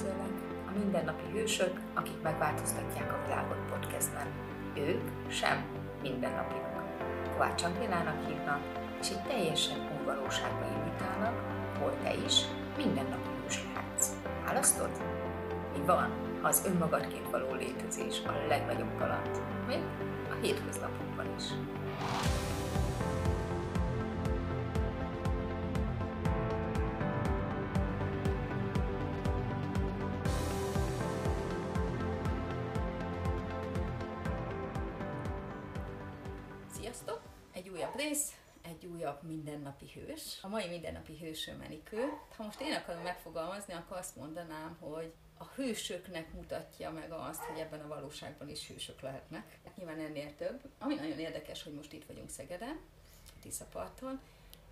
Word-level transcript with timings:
üdvözöllek 0.00 0.30
a 0.66 0.78
mindennapi 0.78 1.22
hősök, 1.32 1.80
akik 1.94 2.22
megváltoztatják 2.22 3.12
a 3.12 3.26
világot 3.26 3.58
podcastben. 3.70 4.26
Ők 4.74 5.30
sem 5.30 5.64
mindennapiak. 6.02 6.68
Kovács 7.32 7.62
Angélának 7.62 8.26
hívnak, 8.26 8.60
és 9.00 9.08
egy 9.10 9.22
teljesen 9.22 9.78
új 9.78 10.04
valóságba 10.04 10.64
invitálnak, 10.76 11.34
hol 11.78 11.96
te 12.02 12.14
is 12.14 12.42
mindennapi 12.76 13.28
hős 13.42 13.64
lehetsz. 13.74 14.12
Választod? 14.44 14.90
Mi 15.76 15.84
van, 15.86 16.10
ha 16.42 16.48
az 16.48 16.64
önmagadként 16.66 17.30
való 17.30 17.54
létezés 17.54 18.22
a 18.26 18.46
legnagyobb 18.48 18.98
kaland, 18.98 19.42
még 19.66 19.82
a 20.30 20.34
hétköznapokban 20.40 21.26
is. 21.36 21.44
Mai 40.60 40.68
mindennapi 40.68 41.16
hősöm 41.20 41.56
Menikő. 41.56 42.12
Ha 42.36 42.44
most 42.44 42.60
én 42.60 42.74
akarom 42.74 43.02
megfogalmazni, 43.02 43.72
akkor 43.72 43.96
azt 43.96 44.16
mondanám, 44.16 44.76
hogy 44.80 45.12
a 45.38 45.44
hősöknek 45.44 46.32
mutatja 46.32 46.90
meg 46.90 47.12
azt, 47.12 47.42
hogy 47.42 47.58
ebben 47.58 47.80
a 47.80 47.88
valóságban 47.88 48.48
is 48.48 48.68
hősök 48.68 49.00
lehetnek. 49.00 49.58
Hát 49.64 49.76
nyilván 49.76 49.98
ennél 49.98 50.36
több. 50.36 50.60
Ami 50.78 50.94
nagyon 50.94 51.18
érdekes, 51.18 51.62
hogy 51.62 51.72
most 51.72 51.92
itt 51.92 52.06
vagyunk 52.06 52.30
Szegeden, 52.30 52.80
Tiszaparton, 53.42 54.20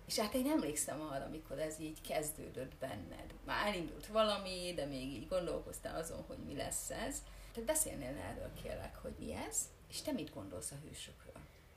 és 0.05 0.19
hát 0.19 0.33
én 0.33 0.49
emlékszem 0.49 1.01
arra, 1.01 1.25
amikor 1.25 1.59
ez 1.59 1.79
így 1.79 2.01
kezdődött 2.01 2.75
benned. 2.75 3.33
Már 3.45 3.67
elindult 3.67 4.07
valami, 4.07 4.73
de 4.75 4.85
még 4.85 5.13
így 5.13 5.27
gondolkoztál 5.27 5.95
azon, 5.95 6.23
hogy 6.27 6.37
mi 6.37 6.55
lesz 6.55 6.89
ez. 6.89 7.23
Tehát 7.53 7.69
beszélnél 7.69 8.17
erről 8.17 8.53
kérlek, 8.63 8.95
hogy 8.95 9.13
mi 9.19 9.33
ez, 9.33 9.69
és 9.89 10.01
te 10.01 10.11
mit 10.11 10.33
gondolsz 10.33 10.71
a 10.71 10.87
hősökről? 10.87 11.28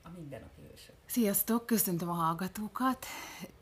A 0.05 0.09
mindennapi 0.15 0.61
hősök. 0.69 0.95
Sziasztok, 1.05 1.65
köszöntöm 1.65 2.09
a 2.09 2.13
hallgatókat. 2.13 3.05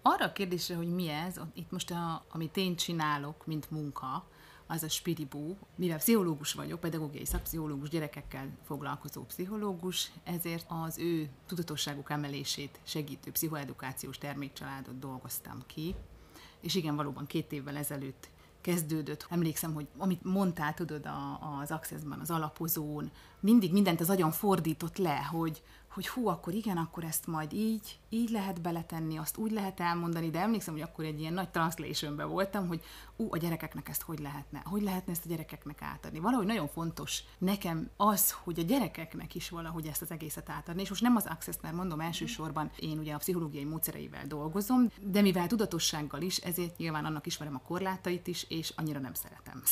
Arra 0.02 0.26
a 0.26 0.32
kérdésre, 0.32 0.76
hogy 0.76 0.94
mi 0.94 1.08
ez, 1.08 1.40
itt 1.54 1.72
most 1.72 1.92
a, 1.92 2.26
amit 2.30 2.58
én 2.58 2.76
csinálok, 2.76 3.46
mint 3.46 3.72
munka, 3.72 4.28
az 4.68 4.84
a 4.84 4.90
spiribú. 4.90 5.58
Mivel 5.76 5.98
pszichológus 5.98 6.54
vagyok, 6.54 6.80
pedagógiai 6.80 7.26
szakpszichológus, 7.26 7.90
gyerekekkel 7.90 8.50
foglalkozó 8.64 9.24
pszichológus, 9.24 10.12
ezért 10.24 10.66
az 10.68 10.98
ő 10.98 11.30
tudatosságuk 11.48 12.10
emelését 12.10 12.80
segítő 12.84 13.32
pszichoedukációs 13.32 14.18
termékcsaládot 14.18 15.00
dolgoztam 15.00 15.64
ki. 15.66 15.96
És 16.60 16.76
igen, 16.76 16.96
valóban 16.96 17.26
két 17.26 17.52
évvel 17.52 17.78
ezelőtt 17.78 18.30
kezdődött. 18.62 19.26
Emlékszem, 19.30 19.74
hogy 19.74 19.88
amit 19.98 20.24
mondtál, 20.24 20.74
tudod, 20.74 21.06
a, 21.06 21.40
az 21.62 21.72
Accessban, 21.72 22.20
az 22.20 22.32
alapozón, 22.32 23.12
mindig 23.40 23.72
mindent 23.72 24.00
az 24.00 24.10
agyon 24.10 24.32
fordított 24.32 24.98
le, 24.98 25.24
hogy, 25.24 25.62
hogy 25.94 26.08
hú, 26.08 26.28
akkor 26.28 26.54
igen, 26.54 26.78
akkor 26.78 27.04
ezt 27.04 27.28
majd 27.28 27.54
így, 27.54 28.00
így 28.14 28.30
lehet 28.30 28.62
beletenni, 28.62 29.18
azt 29.18 29.38
úgy 29.38 29.52
lehet 29.52 29.80
elmondani, 29.80 30.30
de 30.30 30.40
emlékszem, 30.40 30.74
hogy 30.74 30.84
akkor 30.84 31.06
egy 31.06 31.20
ilyen 31.20 31.34
nagy 31.34 31.50
translationben 31.50 32.30
voltam, 32.30 32.68
hogy 32.68 32.82
ú, 33.16 33.28
a 33.30 33.38
gyerekeknek 33.38 33.90
ezt 33.90 34.02
hogy 34.02 34.20
lehetne, 34.20 34.62
hogy 34.66 34.82
lehetne 34.82 35.12
ezt 35.12 35.26
a 35.26 35.30
gyerekeknek 35.30 35.82
átadni. 35.82 36.20
Valahogy 36.20 36.46
nagyon 36.46 36.68
fontos 36.68 37.24
nekem 37.38 37.90
az, 37.98 38.32
hogy 38.32 38.60
a 38.60 38.64
gyerekeknek 38.64 39.36
is 39.36 39.50
valahogy 39.50 39.86
ezt 39.86 40.02
az 40.02 40.12
egészet 40.12 40.50
átadni, 40.50 40.82
és 40.82 40.90
most 40.90 41.02
nem 41.02 41.16
az 41.16 41.26
access 41.26 41.56
mert 41.62 41.76
mondom 41.76 42.00
elsősorban, 42.00 42.72
én 42.80 42.98
ugye 42.98 43.14
a 43.14 43.18
pszichológiai 43.18 43.64
módszereivel 43.64 44.28
dolgozom, 44.28 44.92
de 45.02 45.22
mivel 45.22 45.48
tudatossággal 45.48 46.22
is, 46.22 46.38
ezért 46.38 46.78
nyilván 46.78 47.06
annak 47.06 47.26
ismerem 47.26 47.56
a 47.56 47.68
korlátait 47.68 48.28
is, 48.28 48.46
és 48.50 48.74
annyira 48.76 49.00
nem 49.00 49.14
szeretem. 49.14 49.62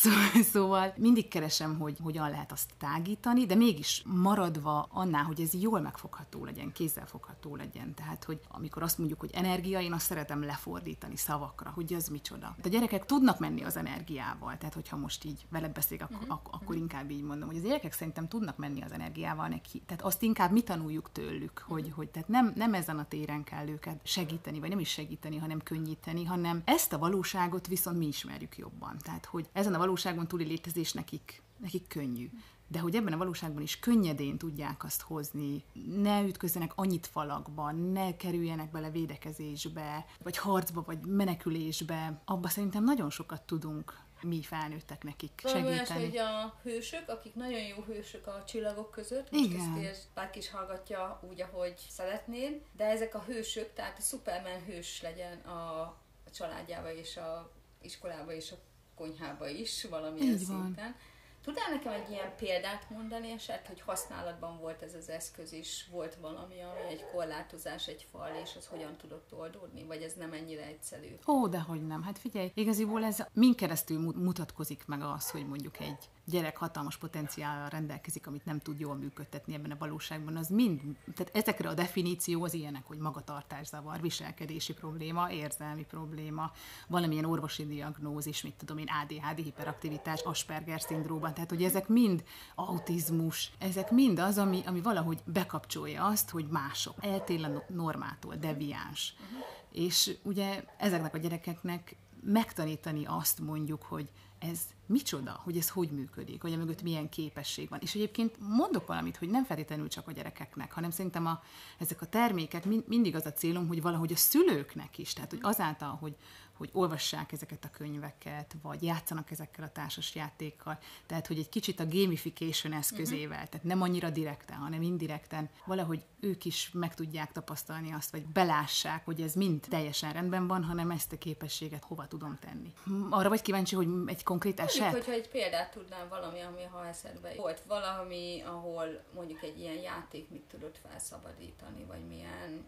Szóval, 0.51 0.93
mindig 0.97 1.27
keresem, 1.27 1.77
hogy 1.79 1.97
hogyan 2.03 2.29
lehet 2.29 2.51
azt 2.51 2.73
tágítani, 2.77 3.45
de 3.45 3.55
mégis 3.55 4.03
maradva 4.05 4.87
annál, 4.91 5.23
hogy 5.23 5.41
ez 5.41 5.53
jól 5.53 5.79
megfogható 5.79 6.45
legyen, 6.45 6.71
kézzelfogható 6.71 7.55
legyen. 7.55 7.93
Tehát, 7.93 8.23
hogy 8.29 8.39
amikor 8.47 8.83
azt 8.83 8.97
mondjuk, 8.97 9.19
hogy 9.19 9.29
energia, 9.33 9.79
én 9.79 9.93
azt 9.93 10.05
szeretem 10.05 10.43
lefordítani 10.43 11.15
szavakra, 11.15 11.69
hogy 11.69 11.93
az 11.93 12.07
micsoda. 12.07 12.55
De 12.61 12.67
a 12.67 12.71
gyerekek 12.71 13.05
tudnak 13.05 13.39
menni 13.39 13.63
az 13.63 13.75
energiával, 13.75 14.57
tehát 14.57 14.73
hogyha 14.73 14.97
most 14.97 15.23
így 15.23 15.45
veled 15.49 15.71
beszélek, 15.71 16.03
akkor, 16.03 16.17
uh-huh. 16.17 16.35
ak- 16.35 16.53
akkor 16.53 16.75
inkább 16.75 17.11
így 17.11 17.23
mondom, 17.23 17.47
hogy 17.47 17.57
az 17.57 17.63
gyerekek 17.63 17.93
szerintem 17.93 18.27
tudnak 18.27 18.57
menni 18.57 18.81
az 18.81 18.91
energiával 18.91 19.47
neki. 19.47 19.81
Tehát 19.85 20.03
azt 20.03 20.21
inkább 20.21 20.51
mi 20.51 20.61
tanuljuk 20.61 21.11
tőlük, 21.11 21.63
hogy, 21.67 21.81
uh-huh. 21.81 21.95
hogy 21.95 22.09
tehát 22.09 22.27
nem, 22.27 22.53
nem 22.55 22.73
ezen 22.73 22.99
a 22.99 23.07
téren 23.07 23.43
kell 23.43 23.67
őket 23.67 23.99
segíteni, 24.03 24.59
vagy 24.59 24.69
nem 24.69 24.79
is 24.79 24.89
segíteni, 24.89 25.37
hanem 25.37 25.63
könnyíteni, 25.63 26.25
hanem 26.25 26.61
ezt 26.65 26.93
a 26.93 26.97
valóságot 26.97 27.67
viszont 27.67 27.97
mi 27.97 28.07
ismerjük 28.07 28.57
jobban. 28.57 28.97
Tehát, 28.97 29.25
hogy 29.25 29.49
ezen 29.53 29.73
a 29.73 29.77
valóságon 29.77 30.27
túli 30.27 30.43
létezés 30.45 30.93
nekik, 30.93 31.41
nekik 31.57 31.87
könnyű 31.87 32.29
de 32.71 32.79
hogy 32.79 32.95
ebben 32.95 33.13
a 33.13 33.17
valóságban 33.17 33.61
is 33.61 33.79
könnyedén 33.79 34.37
tudják 34.37 34.83
azt 34.83 35.01
hozni, 35.01 35.63
ne 35.95 36.21
ütközzenek 36.21 36.71
annyit 36.75 37.07
falakba, 37.07 37.71
ne 37.71 38.15
kerüljenek 38.15 38.71
bele 38.71 38.89
védekezésbe, 38.89 40.05
vagy 40.23 40.37
harcba, 40.37 40.83
vagy 40.85 40.99
menekülésbe, 40.99 42.21
abba 42.25 42.47
szerintem 42.47 42.83
nagyon 42.83 43.09
sokat 43.09 43.41
tudunk 43.41 44.07
mi 44.21 44.41
felnőttek 44.41 45.03
nekik 45.03 45.41
segíteni. 45.43 45.67
Olyas, 45.67 45.89
hogy 45.89 46.17
a 46.17 46.59
hősök, 46.63 47.09
akik 47.09 47.35
nagyon 47.35 47.61
jó 47.61 47.83
hősök 47.87 48.27
a 48.27 48.43
csillagok 48.47 48.91
között, 48.91 49.31
most 49.31 49.43
Igen. 49.45 49.59
ezt 49.59 49.83
érsz, 49.83 50.07
bárki 50.13 50.39
is 50.39 50.49
hallgatja 50.49 51.21
úgy, 51.29 51.41
ahogy 51.41 51.73
szeretnéd, 51.89 52.61
de 52.77 52.85
ezek 52.85 53.15
a 53.15 53.23
hősök, 53.27 53.73
tehát 53.73 53.97
a 53.97 54.01
Superman 54.01 54.63
hős 54.65 55.01
legyen 55.01 55.37
a, 55.37 55.81
a 56.25 56.31
családjába 56.33 56.93
és 56.93 57.17
a 57.17 57.51
iskolába 57.81 58.33
és 58.33 58.51
a 58.51 58.55
konyhába 58.95 59.47
is 59.47 59.85
valamilyen 59.89 60.33
Így 60.33 60.37
szinten. 60.37 60.73
Van 60.75 60.95
Tudnál 61.43 61.69
nekem 61.69 61.93
egy 61.93 62.09
ilyen 62.09 62.35
példát 62.37 62.89
mondani 62.89 63.31
eset, 63.31 63.67
hogy 63.67 63.81
használatban 63.81 64.59
volt 64.59 64.81
ez 64.81 64.93
az 64.93 65.09
eszköz 65.09 65.51
is, 65.51 65.87
volt 65.91 66.15
valami, 66.15 66.61
ami 66.61 66.89
egy 66.89 67.05
korlátozás, 67.11 67.87
egy 67.87 68.07
fal, 68.11 68.31
és 68.43 68.55
az 68.57 68.67
hogyan 68.67 68.97
tudott 68.97 69.33
oldódni, 69.33 69.83
vagy 69.83 70.01
ez 70.01 70.13
nem 70.13 70.33
ennyire 70.33 70.65
egyszerű? 70.65 71.15
Ó, 71.27 71.47
de 71.47 71.59
hogy 71.59 71.87
nem. 71.87 72.03
Hát 72.03 72.19
figyelj, 72.19 72.51
igaziból 72.53 73.03
ez 73.03 73.25
min 73.33 73.55
keresztül 73.55 73.99
mutatkozik 73.99 74.85
meg 74.85 75.01
az, 75.01 75.29
hogy 75.29 75.47
mondjuk 75.47 75.79
egy 75.79 76.09
gyerek 76.29 76.57
hatalmas 76.57 76.97
potenciállal 76.97 77.69
rendelkezik, 77.69 78.27
amit 78.27 78.45
nem 78.45 78.59
tud 78.59 78.79
jól 78.79 78.95
működtetni 78.95 79.53
ebben 79.53 79.71
a 79.71 79.77
valóságban, 79.79 80.35
az 80.35 80.47
mind, 80.47 80.81
tehát 81.15 81.35
ezekre 81.35 81.69
a 81.69 81.73
definíció 81.73 82.43
az 82.43 82.53
ilyenek, 82.53 82.85
hogy 82.85 82.97
magatartászavar, 82.97 84.01
viselkedési 84.01 84.73
probléma, 84.73 85.31
érzelmi 85.31 85.85
probléma, 85.85 86.51
valamilyen 86.87 87.25
orvosi 87.25 87.65
diagnózis, 87.65 88.43
mit 88.43 88.55
tudom 88.55 88.77
én, 88.77 88.87
ADHD, 89.03 89.43
hiperaktivitás, 89.43 90.21
Asperger 90.21 90.81
szindróban, 91.29 91.33
tehát 91.33 91.49
hogy 91.49 91.63
ezek 91.63 91.87
mind 91.87 92.23
autizmus, 92.55 93.51
ezek 93.59 93.91
mind 93.91 94.19
az, 94.19 94.37
ami, 94.37 94.61
ami 94.65 94.81
valahogy 94.81 95.19
bekapcsolja 95.25 96.05
azt, 96.05 96.29
hogy 96.29 96.47
mások, 96.49 96.95
eltél 96.99 97.43
a 97.45 97.63
normától, 97.73 98.35
deviáns. 98.35 99.13
Uh-huh. 99.19 99.45
És 99.71 100.17
ugye 100.23 100.63
ezeknek 100.77 101.13
a 101.13 101.17
gyerekeknek 101.17 101.95
megtanítani 102.21 103.05
azt 103.05 103.39
mondjuk, 103.39 103.83
hogy 103.83 104.09
ez 104.39 104.59
micsoda, 104.85 105.39
hogy 105.43 105.57
ez 105.57 105.69
hogy 105.69 105.91
működik, 105.91 106.41
hogy 106.41 106.53
a 106.53 106.57
mögött 106.57 106.81
milyen 106.81 107.09
képesség 107.09 107.69
van. 107.69 107.79
És 107.81 107.95
egyébként 107.95 108.35
mondok 108.39 108.87
valamit, 108.87 109.17
hogy 109.17 109.29
nem 109.29 109.43
feltétlenül 109.43 109.87
csak 109.87 110.07
a 110.07 110.11
gyerekeknek, 110.11 110.71
hanem 110.73 110.89
szerintem 110.89 111.25
a, 111.25 111.41
ezek 111.77 112.01
a 112.01 112.05
termékek 112.05 112.65
mind, 112.65 112.83
mindig 112.87 113.15
az 113.15 113.25
a 113.25 113.33
célom, 113.33 113.67
hogy 113.67 113.81
valahogy 113.81 114.11
a 114.11 114.15
szülőknek 114.15 114.97
is, 114.97 115.13
tehát 115.13 115.29
hogy 115.29 115.39
azáltal, 115.41 115.97
hogy, 116.01 116.15
hogy 116.59 116.69
olvassák 116.73 117.31
ezeket 117.31 117.63
a 117.63 117.69
könyveket, 117.69 118.55
vagy 118.61 118.83
játszanak 118.83 119.31
ezekkel 119.31 119.65
a 119.65 119.71
társas 119.71 120.15
játékkal. 120.15 120.77
Tehát, 121.05 121.27
hogy 121.27 121.37
egy 121.37 121.49
kicsit 121.49 121.79
a 121.79 121.85
gamification 121.85 122.73
eszközével, 122.73 123.37
uh-huh. 123.37 123.49
tehát 123.49 123.65
nem 123.65 123.81
annyira 123.81 124.09
direkten, 124.09 124.57
hanem 124.57 124.81
indirekten, 124.81 125.49
valahogy 125.65 126.05
ők 126.19 126.45
is 126.45 126.69
meg 126.73 126.95
tudják 126.95 127.31
tapasztalni 127.31 127.91
azt, 127.93 128.11
vagy 128.11 128.25
belássák, 128.25 129.05
hogy 129.05 129.21
ez 129.21 129.33
mind 129.33 129.65
teljesen 129.69 130.13
rendben 130.13 130.47
van, 130.47 130.63
hanem 130.63 130.91
ezt 130.91 131.11
a 131.11 131.17
képességet 131.17 131.83
hova 131.83 132.07
tudom 132.07 132.37
tenni. 132.39 132.73
Arra 133.09 133.29
vagy 133.29 133.41
kíváncsi, 133.41 133.75
hogy 133.75 133.87
egy 134.05 134.23
konkrét 134.23 134.59
eset? 134.59 134.79
Mondjuk, 134.79 135.03
hogyha 135.05 135.21
egy 135.21 135.29
példát 135.29 135.71
tudnám 135.71 136.07
valami, 136.09 136.39
ami 136.39 136.63
ha 136.63 136.87
eszedbe 136.87 137.33
volt 137.35 137.61
valami, 137.67 138.41
ahol 138.45 139.03
mondjuk 139.13 139.43
egy 139.43 139.59
ilyen 139.59 139.81
játék 139.81 140.29
mit 140.29 140.43
tudott 140.51 140.79
felszabadítani, 140.89 141.83
vagy 141.83 142.07
milyen 142.07 142.65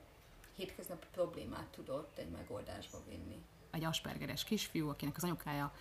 hétköznapi 0.56 1.08
problémát 1.12 1.68
tudott 1.76 2.18
egy 2.18 2.30
megoldásba 2.30 2.98
vinni 3.10 3.42
egy 3.72 3.84
aspergeres 3.84 4.44
kisfiú, 4.44 4.90
akinek 4.90 5.18
az 5.18 5.24
anyukája 5.24 5.72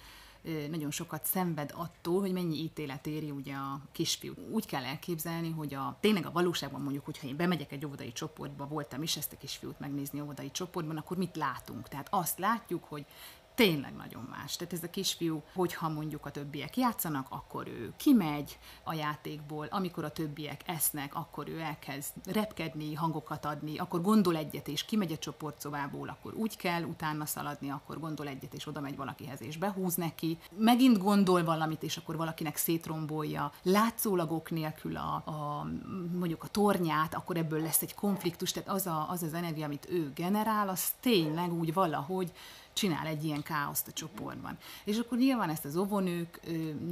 nagyon 0.71 0.91
sokat 0.91 1.25
szenved 1.25 1.73
attól, 1.75 2.21
hogy 2.21 2.33
mennyi 2.33 2.57
ítélet 2.57 3.07
éri 3.07 3.31
ugye 3.31 3.55
a 3.55 3.81
kisfiú. 3.93 4.35
Úgy 4.51 4.67
kell 4.67 4.85
elképzelni, 4.85 5.51
hogy 5.51 5.75
a, 5.75 5.97
tényleg 6.01 6.27
a 6.27 6.31
valóságban 6.33 6.81
mondjuk, 6.81 7.05
hogyha 7.05 7.27
én 7.27 7.37
bemegyek 7.37 7.73
egy 7.73 7.87
óvodai 7.87 8.13
csoportba, 8.13 8.67
voltam 8.67 9.03
is 9.03 9.17
ezt 9.17 9.33
a 9.33 9.37
kisfiút 9.37 9.79
megnézni 9.79 10.21
óvodai 10.21 10.51
csoportban, 10.51 10.97
akkor 10.97 11.17
mit 11.17 11.37
látunk? 11.37 11.89
Tehát 11.89 12.07
azt 12.11 12.39
látjuk, 12.39 12.85
hogy 12.85 13.07
tényleg 13.55 13.95
nagyon 13.95 14.29
más. 14.31 14.57
Tehát 14.57 14.73
ez 14.73 14.83
a 14.83 14.91
kisfiú, 14.91 15.43
hogyha 15.55 15.89
mondjuk 15.89 16.27
a 16.27 16.31
többiek 16.31 16.77
játszanak, 16.77 17.27
akkor 17.31 17.69
ő 17.69 17.93
kimegy 17.97 18.59
a 18.85 18.95
játékból, 18.95 19.67
amikor 19.71 20.05
a 20.05 20.11
többiek 20.11 20.61
esznek, 20.67 21.15
akkor 21.15 21.49
ő 21.49 21.61
elkezd 21.61 22.13
repkedni, 22.25 22.95
hangokat 22.95 23.45
adni, 23.45 23.79
akkor 23.79 24.03
gondol 24.03 24.37
egyet 24.37 24.69
és 24.69 24.85
kimegy 24.85 25.13
a 25.13 25.19
csoportszobából, 25.19 26.09
akkor 26.09 26.35
úgy 26.35 26.57
kell 26.57 26.83
utána 26.83 27.27
szaladni, 27.27 27.71
akkor 27.71 28.01
gondol 28.01 28.29
egyet 28.29 28.55
és 28.55 28.67
oda 28.67 28.81
megy 28.81 28.97
valakihez 28.97 29.43
és 29.43 29.57
behúz 29.57 29.95
neki. 29.95 30.39
Megint 30.57 30.99
gondol 30.99 31.45
valamit, 31.45 31.83
és 31.83 31.97
akkor 31.97 32.17
valakinek 32.17 32.57
szétrombolja. 32.57 33.53
Látszólagok 33.63 34.51
nélkül 34.51 34.97
a, 34.97 35.15
a 35.15 35.67
mondjuk 36.13 36.45
a 36.45 36.49
tornyát, 36.49 37.15
akkor 37.15 37.37
ebből 37.37 37.61
lesz 37.61 37.83
egy 37.83 37.95
konfliktus, 37.95 38.53
tehát 38.53 38.69
az 38.69 38.87
a, 38.87 39.07
az, 39.11 39.23
az 39.23 39.35
energia, 39.35 39.65
amit 39.65 39.89
ő 39.91 40.13
generál, 40.15 40.69
az 40.69 40.93
tényleg 41.01 41.53
úgy 41.53 41.73
valahogy 41.73 42.33
csinál 42.81 43.07
egy 43.07 43.25
ilyen 43.25 43.43
káoszt 43.43 43.89
a 43.89 43.93
csoportban. 43.93 44.59
És 44.85 44.99
akkor 44.99 45.19
nyilván 45.19 45.51
ezt 45.51 45.65
az 45.65 45.77
óvónők 45.77 46.41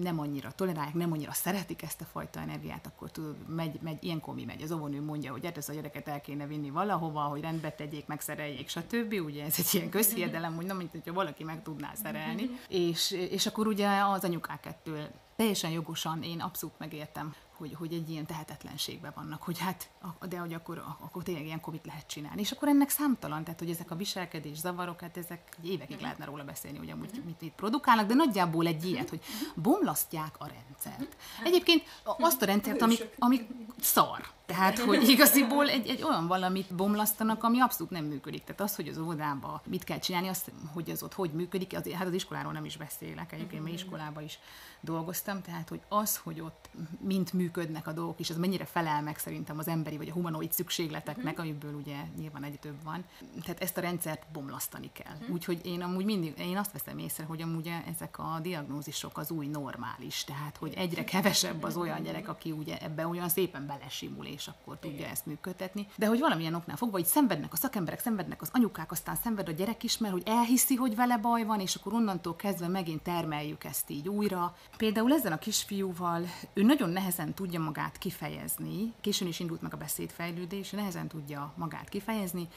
nem 0.01 0.21
annyira 0.21 0.53
tolerálják, 0.53 0.95
nem 0.95 1.13
annyira 1.13 1.33
szeretik 1.33 1.83
ezt 1.83 2.01
a 2.01 2.05
fajta 2.05 2.41
energiát, 2.41 2.87
akkor 2.87 3.11
tudod, 3.11 3.37
megy, 3.49 3.79
megy 3.83 4.05
ilyenkor 4.05 4.35
mi 4.35 4.45
megy. 4.45 4.63
Az 4.63 4.73
óvónő 4.73 5.03
mondja, 5.03 5.33
hogy 5.33 5.45
hát 5.45 5.57
ezt 5.57 5.69
a 5.69 5.73
gyereket 5.73 6.09
el 6.09 6.21
kéne 6.21 6.47
vinni 6.47 6.71
valahova, 6.71 7.21
hogy 7.21 7.41
rendbe 7.41 7.71
tegyék, 7.71 8.07
megszereljék, 8.07 8.69
stb. 8.69 9.13
Ugye 9.13 9.45
ez 9.45 9.55
egy 9.59 9.75
ilyen 9.75 9.89
közhiedelem, 9.89 10.55
hogy 10.55 10.67
nem, 10.67 10.77
mint 10.77 10.91
hogyha 10.91 11.13
valaki 11.13 11.45
meg 11.45 11.63
tudná 11.63 11.95
szerelni. 11.95 12.51
És, 12.69 13.11
és 13.11 13.47
akkor 13.47 13.67
ugye 13.67 13.89
az 13.89 14.25
anyukák 14.25 14.67
ettől 14.67 15.09
teljesen 15.37 15.71
jogosan 15.71 16.23
én 16.23 16.41
abszolút 16.41 16.79
megértem, 16.79 17.35
hogy, 17.59 17.75
hogy 17.75 17.93
egy 17.93 18.11
ilyen 18.11 18.27
tehetetlenségben 18.27 19.13
vannak, 19.15 19.43
hogy 19.43 19.59
hát, 19.59 19.91
de 20.29 20.39
hogy 20.39 20.53
akkor, 20.55 20.85
akkor 21.01 21.23
tényleg 21.23 21.45
ilyen 21.45 21.61
mit 21.71 21.87
lehet 21.87 22.07
csinálni. 22.07 22.41
És 22.41 22.51
akkor 22.51 22.69
ennek 22.69 22.89
számtalan, 22.89 23.45
tehát 23.45 23.59
hogy 23.59 23.71
ezek 23.71 23.91
a 23.91 23.95
viselkedés 23.97 24.57
zavarok, 24.57 25.01
hát 25.01 25.17
ezek 25.17 25.57
évekig 25.63 26.01
lehetne 26.01 26.25
róla 26.25 26.45
beszélni, 26.45 26.79
hogy 26.79 26.91
amúgy 26.91 27.23
mit, 27.25 27.41
mit 27.41 27.53
produkálnak, 27.53 28.07
de 28.07 28.15
nagyjából 28.15 28.67
egy 28.67 28.85
ilyet, 28.85 29.09
hogy 29.09 29.21
bomlasztják 29.55 30.35
a 30.39 30.47
rendszert. 30.47 31.17
Egyébként 31.45 31.83
azt 32.03 32.43
a 32.43 32.45
rendszert, 32.45 32.83
ami, 32.83 32.97
ami 33.19 33.47
szar. 33.81 34.37
Tehát, 34.47 34.79
hogy 34.79 35.09
igaziból 35.09 35.69
egy, 35.69 35.89
egy 35.89 36.03
olyan 36.03 36.27
valamit 36.27 36.75
bomlasztanak, 36.75 37.45
ami 37.45 37.61
abszolút 37.61 37.93
nem 37.93 38.05
működik. 38.05 38.45
Tehát 38.45 38.61
az, 38.61 38.77
hogy 38.77 38.89
az 38.89 38.99
óvodában 38.99 39.61
mit 39.65 39.85
kell 39.85 39.99
csinálni, 39.99 40.29
azt, 40.29 40.51
hogy 40.73 40.91
az 40.91 41.03
ott 41.03 41.15
hogy 41.15 41.31
működik, 41.31 41.77
az, 41.77 41.93
hát 41.93 42.07
az 42.07 42.13
iskoláról 42.13 42.53
nem 42.53 42.65
is 42.65 42.77
beszélek, 42.77 43.33
egyébként 43.33 43.63
mi 43.63 43.73
iskolában 43.73 44.23
is 44.23 44.39
dolgoztam, 44.81 45.43
tehát, 45.43 45.69
hogy 45.69 45.81
az, 45.89 46.17
hogy 46.17 46.41
ott 46.41 46.69
mint 47.01 47.33
működnek 47.49 47.87
a 47.87 47.93
dolgok, 47.93 48.21
és 48.21 48.31
az 48.31 48.37
mennyire 48.37 48.65
felel 48.65 49.03
meg 49.03 49.19
szerintem 49.19 49.59
az 49.59 49.69
emberi 49.69 49.97
vagy 49.97 50.09
a 50.09 50.13
humanoid 50.13 50.53
szükségleteknek, 50.53 51.39
amiből 51.39 51.75
ugye 51.75 51.97
nyilván 52.19 52.43
egy 52.43 52.59
több 52.59 52.85
van. 52.85 53.05
Tehát 53.43 53.63
ezt 53.63 53.77
a 53.77 53.81
rendszert 53.81 54.27
bomlasztani 54.33 54.91
kell. 54.93 55.17
Úgyhogy 55.33 55.67
én 55.67 55.83
amúgy 55.83 56.05
mindig, 56.05 56.39
én 56.39 56.57
azt 56.57 56.73
veszem 56.73 56.99
észre, 56.99 57.25
hogy 57.25 57.43
amúgy 57.43 57.73
ezek 57.95 58.19
a 58.19 58.39
diagnózisok 58.43 59.19
az 59.19 59.31
új 59.31 59.47
normális, 59.47 60.25
tehát, 60.25 60.57
hogy 60.57 60.73
egyre 60.77 61.05
kevesebb 61.05 61.63
az 61.63 61.77
olyan 61.77 62.03
gyerek, 62.03 62.29
aki 62.29 62.51
ugye 62.51 62.79
ebbe 62.79 63.07
olyan 63.07 63.29
szépen 63.29 63.67
belesimul, 63.67 64.25
és 64.25 64.49
akkor 64.49 64.79
tudja 64.79 65.07
ezt 65.07 65.27
működtetni. 65.27 65.87
De 65.97 66.07
hogy 66.07 66.19
valamilyen 66.19 66.55
oknál 66.55 66.77
fogva, 66.77 66.97
hogy 66.97 67.07
szenvednek 67.07 67.53
a 67.53 67.57
szakemberek, 67.57 68.01
szenvednek 68.01 68.43
az 68.43 68.51
anyukák, 68.53 68.91
aztán 68.91 69.17
szenved 69.17 69.49
a 69.49 69.53
gyerek 69.53 69.83
is, 69.83 69.99
mert 69.99 70.13
hogy 70.13 70.23
elhiszi, 70.27 70.75
hogy 70.75 70.97
vele 70.97 71.19
baj 71.19 71.45
van, 71.45 71.61
és 71.61 71.75
akkor 71.75 71.93
onnantól 71.93 72.37
kezdve 72.37 72.69
megint 72.69 73.03
termeljük 73.03 73.65
ezt 73.65 73.91
így 73.91 74.09
újra. 74.09 74.57
Például 74.77 75.13
ezzel 75.13 75.33
a 75.33 75.39
kisfiúval 75.39 76.23
ő 76.55 76.63
nagyon 76.63 76.91
nehezen 76.91 77.35
tudja 77.39 77.61
magát 77.61 77.99
kifejezni, 77.99 78.93
későn 79.01 79.29
is 79.29 79.41
indult 79.41 79.63
meg 79.63 79.75
a 79.75 79.77
beszédfejlődés, 79.77 80.71
nehezen 80.71 81.09
tudja 81.09 81.53
magát 81.57 81.89
kifejezni, 81.89 82.49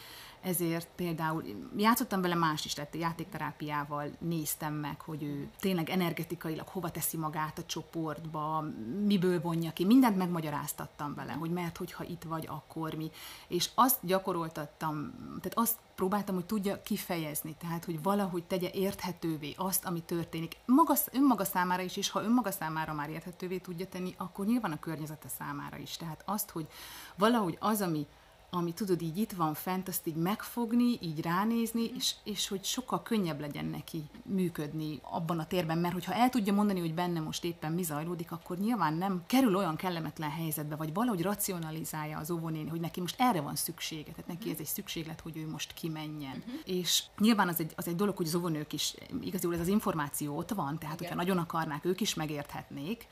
ezért 0.42 0.88
például 0.96 1.44
játszottam 1.78 2.22
vele 2.22 2.36
más 2.36 2.66
is, 2.66 2.74
tehát 2.74 2.96
játékterápiával 2.96 4.10
néztem 4.20 4.74
meg, 4.74 5.02
hogy 5.02 5.24
ő 5.24 5.50
tényleg 5.60 5.90
energetikailag 5.90 6.68
hova 6.68 6.92
teszi 6.92 7.18
magát 7.18 7.58
a 7.58 7.66
csoportba, 7.66 8.66
miből 9.06 9.42
vonja 9.42 9.72
ki, 9.72 9.86
mindent 9.86 10.18
megmagyaráztattam 10.18 11.14
vele, 11.14 11.34
hogy 11.34 11.52
mert 11.52 11.78
hogyha 11.78 12.04
itt 12.04 12.24
vagy, 12.24 12.48
akkor 12.50 12.94
mi. 12.94 13.12
És 13.48 13.70
azt 13.76 13.98
gyakoroltattam, 14.02 15.14
tehát 15.42 15.58
azt 15.58 15.78
próbáltam, 15.96 16.36
hogy 16.36 16.46
tudja 16.46 16.82
kifejezni, 16.82 17.56
tehát 17.60 17.86
hogy 17.86 18.02
valahogy 18.02 18.44
tegye 18.44 18.70
érthetővé 18.74 19.54
azt, 19.58 19.86
ami 19.86 20.02
történik. 20.02 20.58
Maga, 20.66 20.94
önmaga 21.12 21.46
számára 21.46 21.82
is, 21.82 21.98
és 21.98 22.10
ha 22.10 22.24
önmaga 22.24 22.52
számára 22.52 22.94
már 22.94 23.10
érthetővé 23.10 23.58
tudja 23.58 23.88
tenni, 23.88 24.14
akkor 24.18 24.46
nyilván 24.46 24.72
a 24.72 24.80
környezete 24.80 25.28
számára 25.28 25.78
is. 25.78 25.98
Tehát 25.98 26.24
azt, 26.26 26.50
hogy 26.50 26.68
valahogy 27.16 27.58
az, 27.60 27.82
ami 27.82 28.08
ami 28.54 28.74
tudod, 28.74 29.02
így 29.02 29.18
itt 29.18 29.32
van 29.32 29.54
fent, 29.54 29.88
azt 29.88 30.08
így 30.08 30.16
megfogni, 30.16 30.98
így 31.02 31.22
ránézni, 31.22 31.92
és, 31.96 32.16
és 32.24 32.48
hogy 32.48 32.64
sokkal 32.64 33.02
könnyebb 33.02 33.40
legyen 33.40 33.66
neki 33.66 34.04
működni 34.24 35.00
abban 35.02 35.40
a 35.40 35.48
térben, 35.48 35.78
mert 35.78 35.94
hogyha 35.94 36.14
el 36.14 36.30
tudja 36.30 36.54
mondani, 36.54 36.80
hogy 36.80 36.94
benne 36.94 37.20
most 37.20 37.44
éppen 37.44 37.72
mi 37.72 37.84
zajlódik, 37.84 38.32
akkor 38.32 38.58
nyilván 38.58 38.94
nem 38.94 39.24
kerül 39.28 39.56
olyan 39.56 39.76
kellemetlen 39.76 40.30
helyzetbe, 40.30 40.76
vagy 40.76 40.94
valahogy 40.94 41.22
racionalizálja 41.22 42.18
az 42.18 42.32
óvónéni, 42.32 42.70
hogy 42.70 42.80
neki 42.80 43.00
most 43.00 43.16
erre 43.18 43.42
van 43.42 43.56
szüksége, 43.56 44.12
tehát 44.12 44.28
neki 44.28 44.50
ez 44.50 44.60
egy 44.60 44.66
szükséglet, 44.66 45.22
hogy 45.22 45.38
ő 45.38 45.48
most 45.48 45.74
kimenjen. 45.74 46.38
Uh-huh. 46.38 46.60
És 46.66 47.04
nyilván 47.18 47.48
az 47.48 47.60
egy, 47.60 47.74
az 47.76 47.88
egy 47.88 47.96
dolog, 47.96 48.18
hogy 48.18 48.28
az 48.28 48.36
óvónők 48.36 48.74
is, 48.74 48.96
igazából 49.22 49.56
ez 49.56 49.62
az 49.62 49.68
információ 49.68 50.38
ott 50.38 50.52
van, 50.52 50.80
tehát 50.80 50.96
Igen. 50.96 50.98
hogyha 50.98 51.16
nagyon 51.16 51.38
akarnák, 51.38 51.86
ők 51.86 52.02
is 52.02 52.14
megérthetnék, 52.14 53.08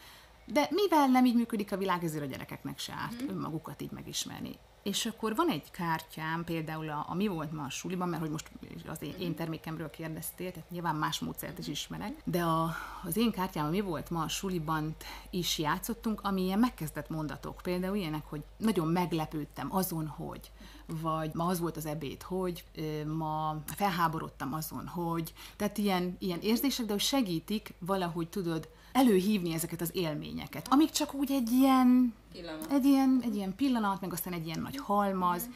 de 0.45 0.67
mivel 0.69 1.07
nem 1.07 1.25
így 1.25 1.35
működik 1.35 1.71
a 1.71 1.77
világ, 1.77 2.03
ezért 2.03 2.23
a 2.23 2.27
gyerekeknek 2.27 2.79
se 2.79 2.93
árt 2.93 3.23
mm. 3.23 3.27
önmagukat 3.27 3.81
így 3.81 3.91
megismerni. 3.91 4.57
És 4.83 5.05
akkor 5.05 5.35
van 5.35 5.49
egy 5.49 5.71
kártyám, 5.71 6.43
például 6.43 6.89
a, 6.89 7.05
a 7.09 7.15
mi 7.15 7.27
volt 7.27 7.51
ma 7.51 7.63
a 7.63 7.69
suliban, 7.69 8.09
mert 8.09 8.21
hogy 8.21 8.31
most 8.31 8.51
az 8.87 9.01
én, 9.01 9.13
én 9.19 9.35
termékemről 9.35 9.89
kérdeztél, 9.89 10.51
tehát 10.51 10.69
nyilván 10.69 10.95
más 10.95 11.19
módszert 11.19 11.57
is 11.57 11.67
ismerek, 11.67 12.21
de 12.23 12.43
a, 12.43 12.71
az 13.03 13.17
én 13.17 13.31
kártyám, 13.31 13.65
a 13.65 13.69
mi 13.69 13.81
volt 13.81 14.09
ma 14.09 14.21
a 14.21 14.27
suliban 14.27 14.95
is 15.29 15.57
játszottunk, 15.57 16.21
ami 16.23 16.41
ilyen 16.41 16.59
megkezdett 16.59 17.09
mondatok, 17.09 17.59
például 17.63 17.95
ilyenek, 17.95 18.25
hogy 18.25 18.43
nagyon 18.57 18.87
meglepődtem 18.87 19.75
azon, 19.75 20.07
hogy 20.07 20.51
vagy 21.01 21.33
ma 21.33 21.45
az 21.45 21.59
volt 21.59 21.77
az 21.77 21.85
ebéd, 21.85 22.21
hogy 22.21 22.63
ma 23.05 23.61
felháborodtam 23.65 24.53
azon, 24.53 24.87
hogy, 24.87 25.33
tehát 25.55 25.77
ilyen, 25.77 26.15
ilyen 26.19 26.39
érzések, 26.41 26.85
de 26.85 26.91
hogy 26.91 27.01
segítik 27.01 27.73
valahogy, 27.79 28.29
tudod, 28.29 28.69
előhívni 28.91 29.53
ezeket 29.53 29.81
az 29.81 29.89
élményeket, 29.93 30.67
amik 30.69 30.89
csak 30.89 31.13
úgy 31.13 31.31
egy 31.31 31.51
ilyen, 31.51 32.13
pillanat. 32.31 32.71
egy 32.71 32.85
ilyen, 32.85 33.21
egy 33.23 33.35
ilyen 33.35 33.55
pillanat, 33.55 34.01
meg 34.01 34.13
aztán 34.13 34.33
egy 34.33 34.45
ilyen 34.45 34.61
nagy 34.61 34.77
halmaz, 34.77 35.47
mm 35.47 35.51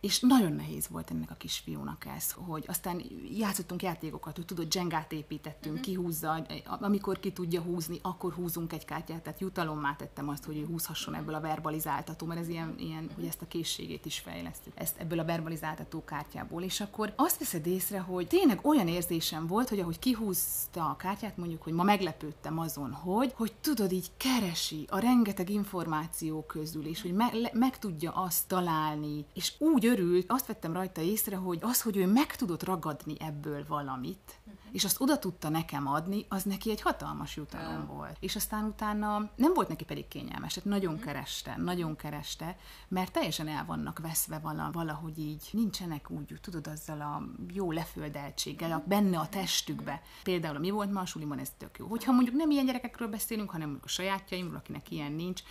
és 0.00 0.20
nagyon 0.20 0.52
nehéz 0.52 0.88
volt 0.88 1.10
ennek 1.10 1.30
a 1.30 1.34
kisfiúnak 1.34 2.06
ez, 2.16 2.32
hogy 2.32 2.64
aztán 2.66 3.02
játszottunk 3.30 3.82
játékokat, 3.82 4.36
hogy 4.36 4.44
tudod, 4.44 4.68
dzsengát 4.68 5.12
építettünk, 5.12 5.74
uh-huh. 5.74 5.90
kihúzza, 5.90 6.46
amikor 6.80 7.20
ki 7.20 7.32
tudja 7.32 7.60
húzni, 7.60 7.98
akkor 8.02 8.32
húzunk 8.32 8.72
egy 8.72 8.84
kártyát, 8.84 9.22
tehát 9.22 9.40
jutalommá 9.40 9.96
tettem 9.96 10.28
azt, 10.28 10.44
hogy 10.44 10.56
ő 10.56 10.64
húzhasson 10.66 11.14
ebből 11.14 11.34
a 11.34 11.40
verbalizáltató, 11.40 12.26
mert 12.26 12.40
ez 12.40 12.48
ilyen, 12.48 12.74
ilyen 12.78 13.02
uh-huh. 13.02 13.14
hogy 13.14 13.24
ezt 13.24 13.42
a 13.42 13.48
készségét 13.48 14.06
is 14.06 14.18
fejlesztük, 14.18 14.72
ezt 14.74 14.98
ebből 14.98 15.18
a 15.18 15.24
verbalizáltató 15.24 16.04
kártyából, 16.04 16.62
és 16.62 16.80
akkor 16.80 17.12
azt 17.16 17.38
veszed 17.38 17.66
észre, 17.66 17.98
hogy 17.98 18.26
tényleg 18.26 18.66
olyan 18.66 18.88
érzésem 18.88 19.46
volt, 19.46 19.68
hogy 19.68 19.80
ahogy 19.80 19.98
kihúzta 19.98 20.84
a 20.84 20.96
kártyát, 20.96 21.36
mondjuk, 21.36 21.62
hogy 21.62 21.72
ma 21.72 21.82
meglepődtem 21.82 22.58
azon, 22.58 22.92
hogy, 22.92 23.32
hogy 23.34 23.52
tudod, 23.60 23.92
így 23.92 24.10
keresi 24.16 24.86
a 24.90 24.98
rengeteg 24.98 25.50
információ 25.50 26.44
közül, 26.46 26.86
és 26.86 27.02
hogy 27.02 27.12
me- 27.12 27.32
le- 27.32 27.50
meg 27.52 27.78
tudja 27.78 28.10
azt 28.10 28.48
találni, 28.48 29.24
és 29.34 29.54
úgy 29.58 29.84
örült, 29.98 30.24
azt 30.28 30.46
vettem 30.46 30.72
rajta 30.72 31.00
észre, 31.00 31.36
hogy 31.36 31.58
az, 31.62 31.82
hogy 31.82 31.96
ő 31.96 32.06
meg 32.06 32.36
tudott 32.36 32.64
ragadni 32.64 33.14
ebből 33.18 33.64
valamit, 33.68 34.38
uh-huh. 34.44 34.60
és 34.72 34.84
azt 34.84 35.00
oda 35.00 35.18
tudta 35.18 35.48
nekem 35.48 35.88
adni, 35.88 36.26
az 36.28 36.42
neki 36.42 36.70
egy 36.70 36.80
hatalmas 36.80 37.36
jutalom 37.36 37.80
uh-huh. 37.80 37.96
volt. 37.96 38.16
És 38.20 38.36
aztán 38.36 38.64
utána 38.64 39.30
nem 39.36 39.54
volt 39.54 39.68
neki 39.68 39.84
pedig 39.84 40.08
kényelmes, 40.08 40.54
tehát 40.54 40.68
nagyon 40.68 40.94
uh-huh. 40.94 41.06
kereste, 41.06 41.56
nagyon 41.56 41.96
kereste, 41.96 42.56
mert 42.88 43.12
teljesen 43.12 43.48
el 43.48 43.64
vannak 43.64 43.98
veszve 43.98 44.38
vala, 44.38 44.70
valahogy 44.72 45.18
így, 45.18 45.48
nincsenek 45.52 46.10
úgy, 46.10 46.34
tudod, 46.40 46.66
azzal 46.66 47.00
a 47.00 47.22
jó 47.52 47.72
leföldeltséggel, 47.72 48.72
a, 48.72 48.82
benne 48.86 49.18
a 49.18 49.28
testükbe. 49.28 50.02
Például 50.22 50.58
mi 50.58 50.70
volt 50.70 50.92
ma 50.92 51.00
a 51.00 51.06
suliban, 51.06 51.38
ez 51.38 51.52
tök 51.58 51.78
jó. 51.78 51.86
Hogyha 51.86 52.12
mondjuk 52.12 52.36
nem 52.36 52.50
ilyen 52.50 52.66
gyerekekről 52.66 53.08
beszélünk, 53.08 53.50
hanem 53.50 53.78
a 53.82 53.88
sajátjaimról, 53.88 54.56
akinek 54.56 54.90
ilyen 54.90 55.12
nincs, 55.12 55.42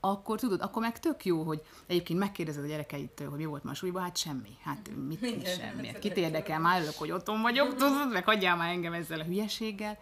akkor 0.00 0.38
tudod, 0.38 0.60
akkor 0.60 0.82
meg 0.82 0.98
tök 0.98 1.24
jó, 1.24 1.42
hogy 1.42 1.62
egyébként 1.86 2.18
megkérdezed 2.18 2.64
a 2.64 2.66
gyerekeitől, 2.66 3.28
hogy 3.28 3.38
mi 3.38 3.44
volt 3.44 3.64
ma 3.64 3.74
súlyban, 3.74 4.02
hát 4.02 4.16
semmi. 4.16 4.56
Hát 4.62 4.90
mit 5.08 5.22
is 5.22 5.54
semmi. 5.54 5.86
Hát 5.86 5.98
kit 5.98 6.16
érdekel, 6.16 6.58
már 6.58 6.76
örülök, 6.76 6.98
hogy 6.98 7.10
otthon 7.10 7.42
vagyok, 7.42 7.76
tudod, 7.76 8.12
meg 8.12 8.24
hagyjál 8.24 8.56
már 8.56 8.70
engem 8.70 8.92
ezzel 8.92 9.20
a 9.20 9.24
hülyeséggel. 9.24 9.98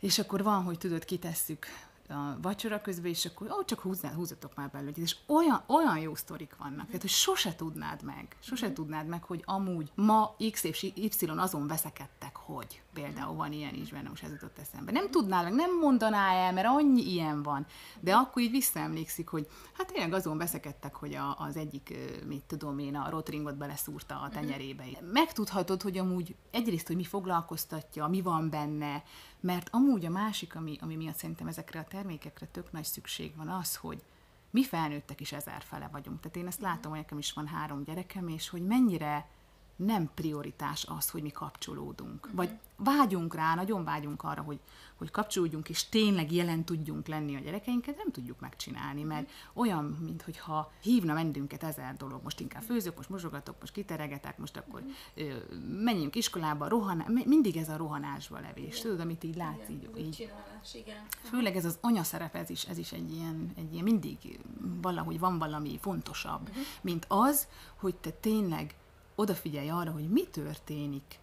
És 0.00 0.18
akkor 0.18 0.42
van, 0.42 0.62
hogy 0.62 0.78
tudod, 0.78 1.04
kitesszük 1.04 1.66
a 2.08 2.40
vacsora 2.42 2.80
közben, 2.80 3.10
és 3.10 3.24
akkor 3.24 3.50
ó, 3.50 3.64
csak 3.64 3.80
húzzál, 3.80 4.14
húzatok 4.14 4.54
már 4.54 4.70
belőle. 4.70 4.92
És 4.94 5.16
olyan, 5.26 5.62
olyan 5.66 5.98
jó 5.98 6.14
sztorik 6.14 6.56
vannak, 6.58 6.86
tehát, 6.86 7.00
hogy 7.00 7.10
sose 7.10 7.54
tudnád 7.54 8.02
meg, 8.02 8.36
sose 8.40 8.72
tudnád 8.72 9.06
meg, 9.06 9.22
hogy 9.22 9.42
amúgy 9.44 9.90
ma 9.94 10.36
X 10.50 10.64
és 10.64 10.82
Y 10.82 11.26
azon 11.36 11.66
veszekedtek, 11.66 12.36
hogy 12.36 12.82
például 13.02 13.34
van 13.34 13.52
ilyen 13.52 13.74
is 13.74 13.90
benne, 13.90 14.08
most 14.08 14.22
ez 14.22 14.30
jutott 14.30 14.58
eszembe. 14.58 14.92
Nem 14.92 15.10
tudnál 15.10 15.42
meg, 15.42 15.52
nem 15.52 15.78
mondaná 15.78 16.32
el, 16.32 16.52
mert 16.52 16.66
annyi 16.66 17.02
ilyen 17.12 17.42
van. 17.42 17.66
De 18.00 18.14
akkor 18.14 18.42
így 18.42 18.50
visszaemlékszik, 18.50 19.28
hogy 19.28 19.48
hát 19.72 19.86
tényleg 19.86 20.12
azon 20.12 20.38
veszekedtek, 20.38 20.94
hogy 20.94 21.14
a, 21.14 21.36
az 21.38 21.56
egyik, 21.56 21.94
mit 22.26 22.42
tudom 22.46 22.78
én, 22.78 22.96
a 22.96 23.10
rotringot 23.10 23.56
beleszúrta 23.56 24.20
a 24.20 24.28
tenyerébe. 24.28 24.84
Megtudhatod, 25.12 25.82
hogy 25.82 25.98
amúgy 25.98 26.34
egyrészt, 26.50 26.86
hogy 26.86 26.96
mi 26.96 27.04
foglalkoztatja, 27.04 28.06
mi 28.06 28.20
van 28.20 28.50
benne, 28.50 29.02
mert 29.40 29.68
amúgy 29.70 30.04
a 30.04 30.10
másik, 30.10 30.54
ami, 30.54 30.76
ami 30.80 30.96
miatt 30.96 31.16
szerintem 31.16 31.46
ezekre 31.46 31.80
a 31.80 31.84
termékekre 31.84 32.46
tök 32.46 32.72
nagy 32.72 32.84
szükség 32.84 33.36
van, 33.36 33.48
az, 33.48 33.76
hogy 33.76 34.02
mi 34.50 34.64
felnőttek 34.64 35.20
is 35.20 35.32
ezer 35.32 35.62
fele 35.62 35.88
vagyunk. 35.92 36.20
Tehát 36.20 36.36
én 36.36 36.46
ezt 36.46 36.60
látom, 36.60 36.90
hogy 36.90 37.00
nekem 37.00 37.18
is 37.18 37.32
van 37.32 37.46
három 37.46 37.84
gyerekem, 37.84 38.28
és 38.28 38.48
hogy 38.48 38.66
mennyire 38.66 39.28
nem 39.76 40.10
prioritás 40.14 40.86
az, 40.88 41.10
hogy 41.10 41.22
mi 41.22 41.30
kapcsolódunk. 41.30 42.24
Uh-huh. 42.24 42.34
Vagy 42.34 42.50
vágyunk 42.76 43.34
rá, 43.34 43.54
nagyon 43.54 43.84
vágyunk 43.84 44.22
arra, 44.22 44.42
hogy, 44.42 44.58
hogy 44.94 45.10
kapcsolódjunk, 45.10 45.68
és 45.68 45.88
tényleg 45.88 46.32
jelen 46.32 46.64
tudjunk 46.64 47.06
lenni 47.06 47.36
a 47.36 47.38
gyerekeinket, 47.38 47.96
nem 47.96 48.10
tudjuk 48.10 48.40
megcsinálni, 48.40 49.02
mert 49.02 49.30
olyan, 49.52 49.84
mintha 49.84 50.72
hívna 50.82 51.14
mennünket 51.14 51.62
ezer 51.62 51.96
dolog. 51.96 52.22
Most 52.22 52.40
inkább 52.40 52.62
főzök, 52.62 52.96
most 52.96 53.08
mosogatok, 53.08 53.56
most 53.60 53.72
kiteregetek, 53.72 54.38
most 54.38 54.56
akkor 54.56 54.82
uh-huh. 55.16 55.34
menjünk 55.82 56.14
iskolába, 56.14 56.68
rohan, 56.68 57.04
mindig 57.24 57.56
ez 57.56 57.68
a 57.68 57.76
rohanásba 57.76 58.40
levés. 58.40 58.80
Tudod, 58.80 59.00
amit 59.00 59.24
így 59.24 59.36
látsz, 59.36 59.68
igen, 59.68 59.96
így, 59.96 60.06
így. 60.06 60.10
Csinálás, 60.10 60.74
igen. 60.74 61.06
Főleg 61.22 61.56
ez 61.56 61.64
az 61.64 61.78
anyaszerep, 61.80 62.34
ez 62.34 62.50
is, 62.50 62.64
ez 62.64 62.78
is 62.78 62.92
egy 62.92 63.12
ilyen, 63.12 63.52
egy 63.56 63.72
ilyen 63.72 63.84
mindig 63.84 64.40
valahogy 64.80 65.18
van 65.18 65.38
valami 65.38 65.78
fontosabb, 65.80 66.48
uh-huh. 66.48 66.64
mint 66.80 67.04
az, 67.08 67.48
hogy 67.76 67.94
te 67.94 68.10
tényleg 68.10 68.74
odafigyelj 69.16 69.68
arra, 69.68 69.90
hogy 69.90 70.08
mi 70.08 70.24
történik, 70.24 71.18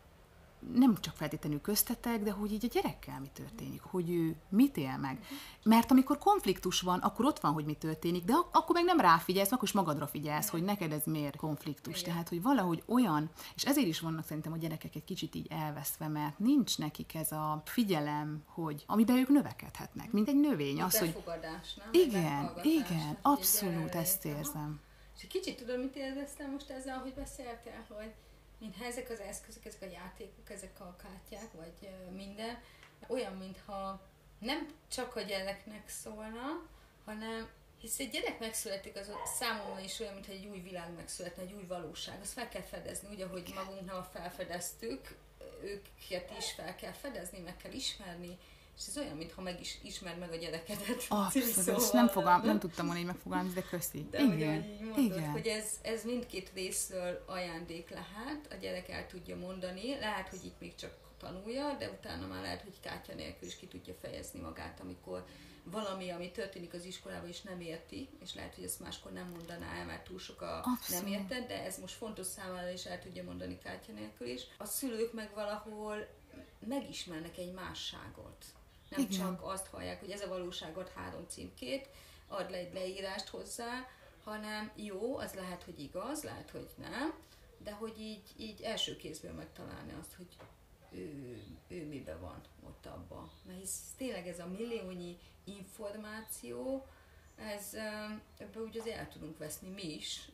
nem 0.76 0.98
csak 1.00 1.16
feltétlenül 1.16 1.62
köztetek, 1.62 2.24
de 2.24 2.32
hogy 2.32 2.52
így 2.54 2.66
a 2.66 2.74
gyerekkel 2.74 3.20
mi 3.20 3.30
történik, 3.34 3.82
hogy 3.82 4.10
ő 4.12 4.36
mit 4.50 4.78
él 4.78 4.98
meg. 4.98 5.26
Mert 5.64 5.92
amikor 5.92 6.18
konfliktus 6.18 6.82
van, 6.82 7.00
akkor 7.00 7.26
ott 7.26 7.40
van, 7.40 7.54
hogy 7.54 7.66
mi 7.66 7.74
történik, 7.74 8.24
de 8.24 8.34
akkor 8.52 8.76
meg 8.76 8.84
nem 8.84 9.00
ráfigyelsz, 9.00 9.52
akkor 9.52 9.64
is 9.68 9.72
magadra 9.72 10.08
figyelsz, 10.08 10.50
hogy 10.50 10.64
neked 10.64 10.92
ez 10.92 11.04
miért 11.06 11.36
konfliktus. 11.36 12.00
Igen. 12.00 12.12
Tehát, 12.12 12.30
hogy 12.30 12.42
valahogy 12.42 12.84
olyan, 12.86 13.30
és 13.56 13.66
ezért 13.66 13.88
is 13.88 14.00
vannak 14.00 14.26
szerintem 14.26 14.54
a 14.54 14.58
gyerekek 14.58 14.96
egy 14.96 15.04
kicsit 15.04 15.36
így 15.36 15.48
elveszve, 15.50 16.08
mert 16.08 16.40
nincs 16.40 16.78
nekik 16.78 17.16
ez 17.16 17.32
a 17.32 17.62
figyelem, 17.66 18.44
hogy 18.46 18.84
amiben 18.88 19.18
ők 19.18 19.30
növekedhetnek, 19.30 20.12
mint 20.12 20.28
egy 20.28 20.40
növény. 20.40 20.82
Az, 20.82 21.00
hogy... 21.00 21.24
Igen, 21.92 22.52
igen, 22.64 23.18
abszolút 23.22 23.96
ezt 23.96 24.26
érzem. 24.26 24.80
És 25.24 25.30
kicsit 25.30 25.58
tudom, 25.58 25.80
mit 25.80 25.96
éreztem 25.96 26.52
most 26.52 26.70
ezzel, 26.70 26.98
hogy 26.98 27.14
beszéltél, 27.14 27.86
hogy 27.88 28.14
mintha 28.60 28.86
ezek 28.86 29.10
az 29.10 29.20
eszközök, 29.20 29.66
ezek 29.66 29.82
a 29.82 29.92
játékok, 29.92 30.50
ezek 30.50 30.80
a 30.80 30.96
kártyák, 30.96 31.52
vagy 31.52 31.90
minden, 32.16 32.62
olyan, 33.08 33.34
mintha 33.34 34.02
nem 34.40 34.74
csak 34.88 35.16
a 35.16 35.22
gyereknek 35.22 35.90
szólna, 35.90 36.70
hanem 37.06 37.50
hisz 37.80 38.00
egy 38.00 38.10
gyerek 38.10 38.40
megszületik, 38.40 38.96
az 38.96 39.12
számomra 39.40 39.80
is 39.80 40.00
olyan, 40.00 40.14
mintha 40.14 40.32
egy 40.32 40.46
új 40.46 40.60
világ 40.60 40.96
megszületne, 40.96 41.44
egy 41.44 41.54
új 41.54 41.66
valóság. 41.66 42.22
Azt 42.22 42.34
fel 42.34 42.50
kell 42.50 42.62
fedezni, 42.62 43.08
úgy, 43.10 43.22
ahogy 43.22 43.52
magunknál 43.56 44.10
felfedeztük, 44.14 45.16
őket 45.64 46.38
is 46.38 46.52
fel 46.52 46.76
kell 46.76 46.94
fedezni, 46.94 47.40
meg 47.40 47.58
kell 47.58 47.72
ismerni, 47.72 48.38
és 48.78 48.88
ez 48.88 48.98
olyan, 48.98 49.18
mintha 49.18 49.42
meg 49.42 49.60
is 49.60 49.78
ismer 49.84 50.18
meg 50.18 50.32
a 50.32 50.36
gyerekedet. 50.36 51.06
Abszolút, 51.10 51.48
szóval, 51.48 51.76
ezt 51.76 51.94
nem, 51.94 52.08
fogal, 52.08 52.42
nem 52.42 52.60
tudtam 52.60 52.86
volna 52.86 53.00
így 53.00 53.06
megfogalmazni, 53.06 53.54
de 53.54 53.68
köszi. 53.68 54.08
De 54.12 54.20
igen, 54.20 54.64
így 54.64 54.80
mondod, 54.80 55.18
igen. 55.18 55.30
hogy 55.30 55.48
ez, 55.48 55.66
ez 55.82 56.04
mindkét 56.04 56.52
részről 56.54 57.24
ajándék 57.28 57.90
lehet, 57.90 58.52
a 58.52 58.56
gyerek 58.56 58.90
el 58.90 59.08
tudja 59.08 59.38
mondani, 59.38 60.00
lehet, 60.00 60.30
hogy 60.30 60.46
itt 60.46 60.60
még 60.60 60.76
csak 60.76 60.92
tanulja, 61.18 61.76
de 61.80 61.90
utána 61.90 62.28
már 62.28 62.42
lehet, 62.42 62.62
hogy 62.62 62.80
kártya 62.80 63.14
nélkül 63.14 63.48
is 63.48 63.56
ki 63.56 63.68
tudja 63.68 63.94
fejezni 64.02 64.40
magát, 64.40 64.80
amikor 64.80 65.26
valami, 65.64 66.10
ami 66.10 66.32
történik 66.32 66.74
az 66.74 66.86
iskolában, 66.86 67.30
is 67.30 67.42
nem 67.42 67.62
érti, 67.62 68.10
és 68.22 68.34
lehet, 68.34 68.56
hogy 68.56 68.64
ezt 68.64 68.80
máskor 68.80 69.12
nem 69.12 69.30
mondaná 69.30 69.76
el, 69.80 69.86
mert 69.86 70.04
túl 70.04 70.20
sok 70.20 70.42
a 70.42 70.58
Abszolút. 70.58 71.04
nem 71.04 71.14
érted, 71.14 71.48
de 71.48 71.64
ez 71.64 71.80
most 71.80 71.96
fontos 71.96 72.26
számára, 72.26 72.72
és 72.72 72.86
el 72.86 73.00
tudja 73.00 73.24
mondani 73.24 73.58
kártya 73.58 73.92
nélkül 73.92 74.28
is. 74.28 74.42
A 74.58 74.66
szülők 74.66 75.14
meg 75.14 75.30
valahol 75.34 76.08
megismernek 76.68 77.38
egy 77.38 77.54
másságot 77.54 78.46
nem 78.98 79.06
Igen. 79.06 79.20
csak 79.20 79.42
azt 79.44 79.68
hallják, 79.68 80.00
hogy 80.00 80.12
ez 80.12 80.22
a 80.22 80.28
valóságot 80.28 80.90
három 80.90 81.26
címkét, 81.28 81.90
ad 82.28 82.50
le 82.50 82.58
egy 82.58 82.74
leírást 82.74 83.28
hozzá, 83.28 83.88
hanem 84.24 84.72
jó, 84.76 85.18
az 85.18 85.34
lehet, 85.34 85.64
hogy 85.64 85.80
igaz, 85.80 86.24
lehet, 86.24 86.50
hogy 86.50 86.70
nem, 86.78 87.14
de 87.58 87.72
hogy 87.72 88.00
így, 88.00 88.24
így 88.38 88.62
első 88.62 88.96
kézből 88.96 89.34
megtalálni 89.34 89.94
azt, 90.00 90.14
hogy 90.14 90.28
ő, 90.92 91.44
ő 91.68 91.88
miben 91.88 92.20
van 92.20 92.42
ott 92.64 92.86
abban. 92.86 93.32
Mert 93.46 93.60
hisz 93.60 93.80
tényleg 93.98 94.28
ez 94.28 94.40
a 94.40 94.48
milliónyi 94.48 95.18
információ, 95.44 96.86
ez, 97.36 97.74
ebből 98.38 98.64
úgy 98.64 98.78
azért 98.78 98.98
el 98.98 99.10
tudunk 99.10 99.38
veszni 99.38 99.70
mi 99.70 99.94
is, 99.94 100.30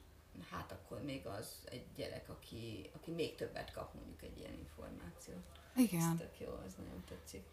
hát 0.49 0.71
akkor 0.71 1.03
még 1.03 1.25
az 1.25 1.63
egy 1.65 1.85
gyerek, 1.95 2.29
aki, 2.29 2.89
aki 2.93 3.11
még 3.11 3.35
többet 3.35 3.71
kap 3.71 3.93
mondjuk 3.93 4.21
egy 4.21 4.37
ilyen 4.37 4.53
információt. 4.53 5.45
Igen. 5.75 6.11
Ez 6.11 6.17
tök 6.17 6.39
jó, 6.39 6.47
az 6.65 6.73
nagyon 6.77 7.03
tetszik. 7.07 7.43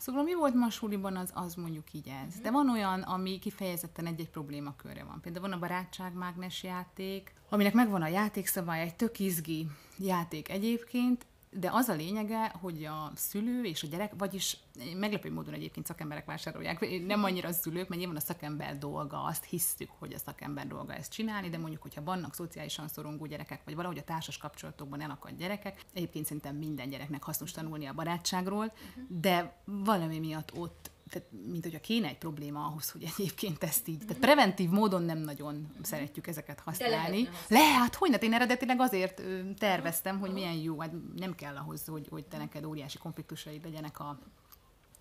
Szóval 0.00 0.22
mi 0.22 0.34
volt 0.34 0.54
ma 0.54 0.70
suliban, 0.70 1.16
az, 1.16 1.30
az 1.34 1.54
mondjuk 1.54 1.92
így 1.92 2.08
ez. 2.26 2.40
De 2.40 2.50
van 2.50 2.70
olyan, 2.70 3.00
ami 3.02 3.38
kifejezetten 3.38 4.06
egy-egy 4.06 4.30
problémakörre 4.30 5.04
van. 5.04 5.20
Például 5.20 5.48
van 5.48 5.56
a 5.56 5.58
barátságmágnes 5.58 6.62
játék, 6.62 7.34
aminek 7.48 7.72
megvan 7.72 8.02
a 8.02 8.08
játékszabály, 8.08 8.80
egy 8.80 8.94
tök 8.94 9.18
izgi 9.18 9.66
játék 9.98 10.48
egyébként, 10.48 11.26
de 11.52 11.70
az 11.72 11.88
a 11.88 11.94
lényege, 11.94 12.48
hogy 12.60 12.84
a 12.84 13.12
szülő 13.14 13.62
és 13.62 13.82
a 13.82 13.86
gyerek, 13.86 14.12
vagyis 14.18 14.56
meglepő 14.96 15.32
módon 15.32 15.54
egyébként 15.54 15.86
szakemberek 15.86 16.24
vásárolják, 16.24 17.06
nem 17.06 17.24
annyira 17.24 17.48
a 17.48 17.52
szülők, 17.52 17.88
mert 17.88 18.00
nyilván 18.00 18.16
a 18.16 18.20
szakember 18.20 18.78
dolga, 18.78 19.22
azt 19.22 19.44
hisztük, 19.44 19.90
hogy 19.98 20.12
a 20.12 20.18
szakember 20.18 20.66
dolga 20.66 20.94
ezt 20.94 21.12
csinálni, 21.12 21.48
de 21.48 21.58
mondjuk, 21.58 21.82
hogyha 21.82 22.02
vannak 22.02 22.34
szociálisan 22.34 22.88
szorongó 22.88 23.26
gyerekek, 23.26 23.60
vagy 23.64 23.74
valahogy 23.74 23.98
a 23.98 24.04
társas 24.04 24.36
kapcsolatokban 24.36 25.00
elakadt 25.00 25.36
gyerekek, 25.36 25.84
egyébként 25.94 26.24
szerintem 26.24 26.56
minden 26.56 26.88
gyereknek 26.88 27.22
hasznos 27.22 27.50
tanulni 27.50 27.86
a 27.86 27.94
barátságról, 27.94 28.72
de 29.08 29.62
valami 29.64 30.18
miatt 30.18 30.56
ott 30.56 30.90
tehát, 31.10 31.28
mint 31.46 31.64
hogyha 31.64 31.80
kéne 31.80 32.08
egy 32.08 32.18
probléma 32.18 32.66
ahhoz, 32.66 32.90
hogy 32.90 33.04
egyébként 33.16 33.64
ezt 33.64 33.88
így, 33.88 33.98
tehát 33.98 34.22
preventív 34.22 34.70
módon 34.70 35.02
nem 35.02 35.18
nagyon 35.18 35.70
szeretjük 35.82 36.26
ezeket 36.26 36.60
használni. 36.60 37.28
Le, 37.48 37.58
hát 37.58 37.94
hogy 37.94 38.22
én 38.22 38.32
eredetileg 38.32 38.80
azért 38.80 39.22
terveztem, 39.58 40.18
hogy 40.18 40.32
milyen 40.32 40.54
jó, 40.54 40.80
hát 40.80 40.92
nem 41.16 41.34
kell 41.34 41.56
ahhoz, 41.56 41.86
hogy, 41.86 42.06
hogy 42.10 42.24
te 42.24 42.36
neked 42.38 42.64
óriási 42.64 42.98
konfliktusaid 42.98 43.64
legyenek 43.64 44.00
a, 44.00 44.18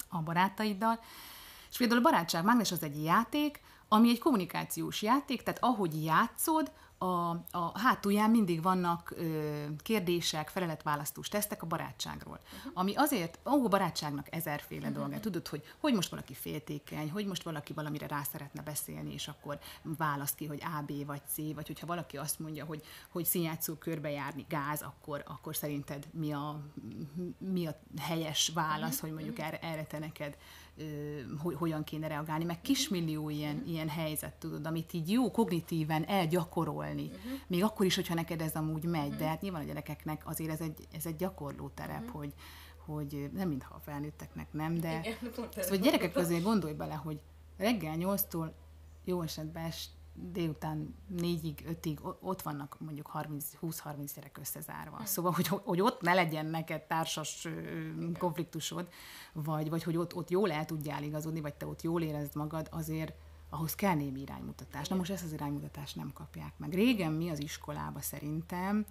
a 0.09 0.21
barátaiddal. 0.21 0.99
És 1.71 1.77
például 1.77 1.99
a 1.99 2.03
barátság 2.03 2.43
mágnes 2.43 2.71
az 2.71 2.83
egy 2.83 3.03
játék, 3.03 3.59
ami 3.87 4.09
egy 4.09 4.19
kommunikációs 4.19 5.01
játék, 5.01 5.43
tehát 5.43 5.63
ahogy 5.63 6.03
játszod, 6.03 6.71
a, 7.01 7.29
a 7.51 7.71
hátulján 7.73 8.29
mindig 8.29 8.61
vannak 8.61 9.13
ö, 9.17 9.65
kérdések, 9.77 10.49
feleletválasztós 10.49 11.27
tesztek 11.27 11.63
a 11.63 11.67
barátságról. 11.67 12.39
Uh-huh. 12.57 12.71
Ami 12.73 12.95
azért, 12.95 13.39
ó, 13.45 13.63
a 13.63 13.67
barátságnak 13.67 14.27
ezerféle 14.35 14.87
uh-huh. 14.87 15.03
dolga. 15.03 15.19
Tudod, 15.19 15.47
hogy 15.47 15.63
hogy 15.79 15.93
most 15.93 16.09
valaki 16.09 16.33
féltékeny, 16.33 17.11
hogy 17.11 17.25
most 17.25 17.43
valaki 17.43 17.73
valamire 17.73 18.07
rá 18.07 18.23
szeretne 18.23 18.61
beszélni, 18.61 19.13
és 19.13 19.27
akkor 19.27 19.59
választ 19.81 20.35
ki, 20.35 20.45
hogy 20.45 20.61
A, 20.63 20.81
B 20.81 21.05
vagy 21.05 21.21
C, 21.27 21.35
vagy 21.53 21.67
hogyha 21.67 21.85
valaki 21.85 22.17
azt 22.17 22.39
mondja, 22.39 22.65
hogy, 22.65 22.83
hogy 23.09 23.25
színjátszó 23.25 23.73
körbejárni 23.73 24.45
gáz, 24.49 24.81
akkor, 24.81 25.23
akkor 25.27 25.55
szerinted 25.55 26.07
mi 26.11 26.33
a, 26.33 26.59
mi 27.37 27.67
a 27.67 27.79
helyes 27.99 28.51
válasz, 28.53 28.95
uh-huh. 28.95 29.01
hogy 29.01 29.11
mondjuk 29.11 29.39
erre, 29.39 29.59
erre 29.59 29.83
te 29.83 29.99
neked 29.99 30.37
hogy 31.37 31.55
hogyan 31.55 31.83
kéne 31.83 32.07
reagálni, 32.07 32.43
meg 32.43 32.61
kismillió 32.61 33.29
ilyen, 33.29 33.55
uh-huh. 33.55 33.69
ilyen 33.69 33.89
helyzet, 33.89 34.33
tudod, 34.33 34.65
amit 34.65 34.93
így 34.93 35.11
jó 35.11 35.31
kognitíven 35.31 36.05
elgyakorolni, 36.05 37.05
uh-huh. 37.05 37.31
még 37.47 37.63
akkor 37.63 37.85
is, 37.85 37.95
hogyha 37.95 38.13
neked 38.13 38.41
ez 38.41 38.53
amúgy 38.53 38.83
megy, 38.83 39.03
uh-huh. 39.03 39.17
de 39.17 39.27
hát 39.27 39.41
nyilván 39.41 39.61
a 39.61 39.65
gyerekeknek 39.65 40.21
azért 40.25 40.51
ez 40.51 40.61
egy, 40.61 40.87
ez 40.91 41.05
egy 41.05 41.15
gyakorló 41.15 41.69
terep, 41.69 42.03
uh-huh. 42.03 42.19
hogy, 42.19 42.33
hogy 42.85 43.29
nem 43.33 43.47
mintha 43.47 43.75
a 43.75 43.79
felnőtteknek 43.79 44.53
nem, 44.53 44.79
de 44.79 44.99
Igen, 44.99 45.33
szóval 45.57 45.77
gyerekek 45.77 46.15
azért 46.15 46.43
gondolj 46.43 46.73
bele, 46.73 46.93
hogy 46.93 47.19
reggel 47.57 47.95
8-tól 47.97 48.51
jó 49.03 49.21
esetben 49.21 49.63
est, 49.63 49.89
délután 50.31 50.95
négyig, 51.07 51.63
ötig 51.67 51.99
ott 52.21 52.41
vannak 52.41 52.75
mondjuk 52.79 53.11
20-30 53.13 54.11
gyerek 54.15 54.37
összezárva. 54.37 54.95
Hmm. 54.95 55.05
Szóval, 55.05 55.31
hogy, 55.31 55.47
hogy 55.47 55.81
ott 55.81 56.01
ne 56.01 56.13
legyen 56.13 56.45
neked 56.45 56.81
társas 56.81 57.47
konfliktusod, 58.17 58.89
vagy, 59.33 59.69
vagy 59.69 59.83
hogy 59.83 59.97
ott, 59.97 60.15
ott 60.15 60.29
jól 60.29 60.51
el 60.51 60.65
tudjál 60.65 61.03
igazodni, 61.03 61.41
vagy 61.41 61.53
te 61.53 61.65
ott 61.65 61.81
jól 61.81 62.01
érezd 62.01 62.35
magad, 62.35 62.67
azért 62.71 63.13
ahhoz 63.49 63.75
kell 63.75 63.95
némi 63.95 64.19
iránymutatás. 64.19 64.87
Na 64.87 64.95
most 64.95 65.11
ezt 65.11 65.23
az 65.23 65.33
iránymutatást 65.33 65.95
nem 65.95 66.13
kapják 66.13 66.53
meg. 66.57 66.73
Régen 66.73 67.11
mi 67.11 67.29
az 67.29 67.39
iskolába 67.39 68.01
szerintem, 68.01 68.85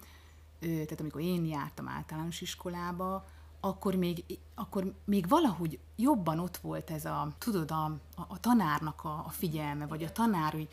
tehát 0.59 0.99
amikor 0.99 1.21
én 1.21 1.45
jártam 1.45 1.87
általános 1.87 2.41
iskolába, 2.41 3.25
akkor 3.59 3.95
még, 3.95 4.23
akkor 4.55 4.93
még 5.05 5.27
valahogy 5.27 5.79
jobban 5.95 6.39
ott 6.39 6.57
volt 6.57 6.89
ez 6.89 7.05
a, 7.05 7.27
tudod, 7.37 7.71
a, 7.71 7.83
a, 8.15 8.21
a 8.27 8.39
tanárnak 8.39 9.03
a, 9.03 9.23
a 9.27 9.29
figyelme, 9.29 9.87
vagy 9.87 10.03
a 10.03 10.11
tanár, 10.11 10.51
hogy 10.51 10.69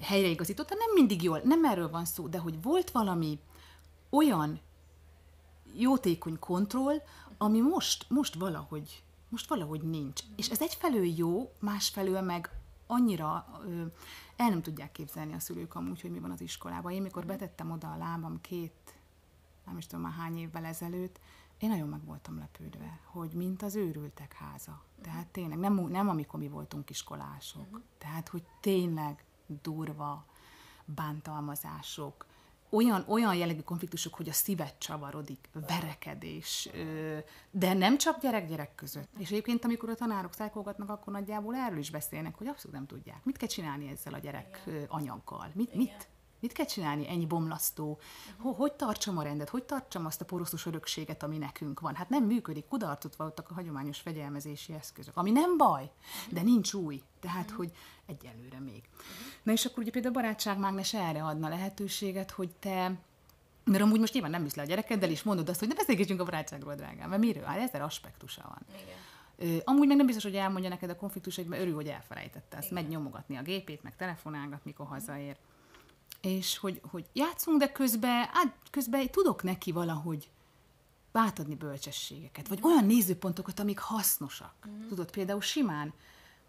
helyreigazította, 0.00 0.74
nem 0.74 0.94
mindig 0.94 1.22
jól, 1.22 1.40
nem 1.44 1.64
erről 1.64 1.90
van 1.90 2.04
szó, 2.04 2.28
de 2.28 2.38
hogy 2.38 2.62
volt 2.62 2.90
valami 2.90 3.38
olyan 4.10 4.60
jótékony 5.74 6.38
kontroll, 6.38 6.96
ami 7.38 7.60
most, 7.60 8.06
most 8.08 8.34
valahogy, 8.34 9.02
most 9.28 9.48
valahogy 9.48 9.82
nincs. 9.82 10.20
És 10.36 10.48
ez 10.48 10.60
egyfelől 10.60 11.06
jó, 11.06 11.52
másfelől 11.60 12.20
meg 12.20 12.50
annyira 12.86 13.60
ö, 13.64 13.84
el 14.36 14.48
nem 14.48 14.62
tudják 14.62 14.92
képzelni 14.92 15.32
a 15.32 15.38
szülők 15.38 15.74
amúgy, 15.74 16.00
hogy 16.00 16.10
mi 16.10 16.18
van 16.18 16.30
az 16.30 16.40
iskolában. 16.40 16.92
Én 16.92 17.02
mikor 17.02 17.26
betettem 17.26 17.70
oda 17.70 17.92
a 17.92 17.96
lábam 17.96 18.40
két, 18.40 18.94
nem 19.66 19.78
is 19.78 19.86
tudom 19.86 20.04
már 20.04 20.12
hány 20.12 20.38
évvel 20.38 20.64
ezelőtt, 20.64 21.20
én 21.58 21.68
nagyon 21.68 21.88
meg 21.88 22.04
voltam 22.04 22.38
lepődve, 22.38 23.00
hogy 23.04 23.30
mint 23.30 23.62
az 23.62 23.74
őrültek 23.74 24.32
háza. 24.32 24.82
Tehát 25.02 25.26
tényleg, 25.26 25.58
nem, 25.58 25.74
nem 25.74 26.08
amikor 26.08 26.40
mi 26.40 26.48
voltunk 26.48 26.90
iskolások. 26.90 27.80
Tehát, 27.98 28.28
hogy 28.28 28.42
tényleg 28.60 29.24
durva 29.62 30.26
bántalmazások, 30.84 32.26
olyan, 32.70 33.04
olyan 33.08 33.34
jellegű 33.34 33.60
konfliktusok, 33.60 34.14
hogy 34.14 34.28
a 34.28 34.32
szívet 34.32 34.74
csavarodik, 34.78 35.48
verekedés, 35.68 36.68
de 37.50 37.72
nem 37.72 37.98
csak 37.98 38.20
gyerek-gyerek 38.20 38.74
között. 38.74 39.08
És 39.18 39.30
egyébként, 39.30 39.64
amikor 39.64 39.88
a 39.88 39.94
tanárok 39.94 40.32
szájkolgatnak, 40.32 40.90
akkor 40.90 41.12
nagyjából 41.12 41.54
erről 41.54 41.78
is 41.78 41.90
beszélnek, 41.90 42.34
hogy 42.38 42.46
abszolút 42.46 42.76
nem 42.76 42.86
tudják. 42.86 43.24
Mit 43.24 43.36
kell 43.36 43.48
csinálni 43.48 43.88
ezzel 43.88 44.14
a 44.14 44.18
gyerek 44.18 44.64
anyaggal? 44.88 45.50
Mit, 45.54 45.74
mit, 45.74 46.08
Mit 46.40 46.52
kell 46.52 46.66
csinálni 46.66 47.08
ennyi 47.08 47.26
bomlasztó? 47.26 47.98
Uh-huh. 48.36 48.56
Hogy 48.56 48.72
tartsam 48.72 49.18
a 49.18 49.22
rendet? 49.22 49.48
Hogy 49.48 49.62
tartsam 49.64 50.06
azt 50.06 50.20
a 50.20 50.24
poroszos 50.24 50.66
örökséget, 50.66 51.22
ami 51.22 51.38
nekünk 51.38 51.80
van? 51.80 51.94
Hát 51.94 52.08
nem 52.08 52.24
működik, 52.24 52.68
kudarcot 52.68 53.16
voltak 53.16 53.50
a 53.50 53.54
hagyományos 53.54 54.00
fegyelmezési 54.00 54.72
eszközök, 54.72 55.16
ami 55.16 55.30
nem 55.30 55.56
baj, 55.56 55.82
uh-huh. 55.82 56.34
de 56.34 56.42
nincs 56.42 56.72
új. 56.72 57.02
Tehát, 57.20 57.44
uh-huh. 57.44 57.56
hogy 57.56 57.72
egyelőre 58.06 58.58
még. 58.58 58.82
Uh-huh. 58.92 59.06
Na 59.42 59.52
és 59.52 59.64
akkor 59.64 59.82
ugye 59.82 59.90
például 59.90 60.14
a 60.14 60.20
barátságmágnes 60.20 60.94
erre 60.94 61.22
adna 61.22 61.48
lehetőséget, 61.48 62.30
hogy 62.30 62.50
te 62.58 62.92
mert 63.64 63.82
amúgy 63.82 64.00
most 64.00 64.12
nyilván 64.12 64.30
nem 64.30 64.42
visz 64.42 64.54
le 64.54 64.62
a 64.62 64.66
gyerekeddel, 64.66 65.10
és 65.10 65.22
mondod 65.22 65.48
azt, 65.48 65.58
hogy 65.58 65.68
ne 65.68 65.74
beszélgessünk 65.74 66.20
a 66.20 66.24
barátságról, 66.24 66.74
drágám, 66.74 67.08
mert 67.08 67.20
miről? 67.20 67.44
Hát 67.44 67.58
ezer 67.58 67.82
aspektusa 67.82 68.42
van. 68.42 68.86
Igen. 69.38 69.60
amúgy 69.64 69.86
meg 69.86 69.96
nem 69.96 70.06
biztos, 70.06 70.24
hogy 70.24 70.34
elmondja 70.34 70.68
neked 70.68 70.90
a 70.90 70.96
konfliktusait, 70.96 71.48
mert 71.48 71.62
örül, 71.62 71.74
hogy 71.74 71.86
elfelejtette 71.86 72.56
ezt. 72.56 72.70
Megy 72.70 72.88
nyomogatni 72.88 73.36
a 73.36 73.42
gépét, 73.42 73.82
meg 73.82 73.96
telefonálgat, 73.96 74.64
mikor 74.64 74.86
hazaér 74.86 75.36
és 76.20 76.58
hogy, 76.58 76.80
hogy 76.90 77.04
játszunk, 77.12 77.58
de 77.58 77.72
közben, 77.72 78.28
hát 78.32 78.54
közben 78.70 79.10
tudok 79.10 79.42
neki 79.42 79.72
valahogy 79.72 80.30
átadni 81.12 81.54
bölcsességeket, 81.54 82.48
vagy 82.48 82.58
olyan 82.62 82.84
nézőpontokat, 82.84 83.60
amik 83.60 83.78
hasznosak. 83.78 84.54
Mm. 84.68 84.88
Tudod, 84.88 85.10
például 85.10 85.40
simán, 85.40 85.92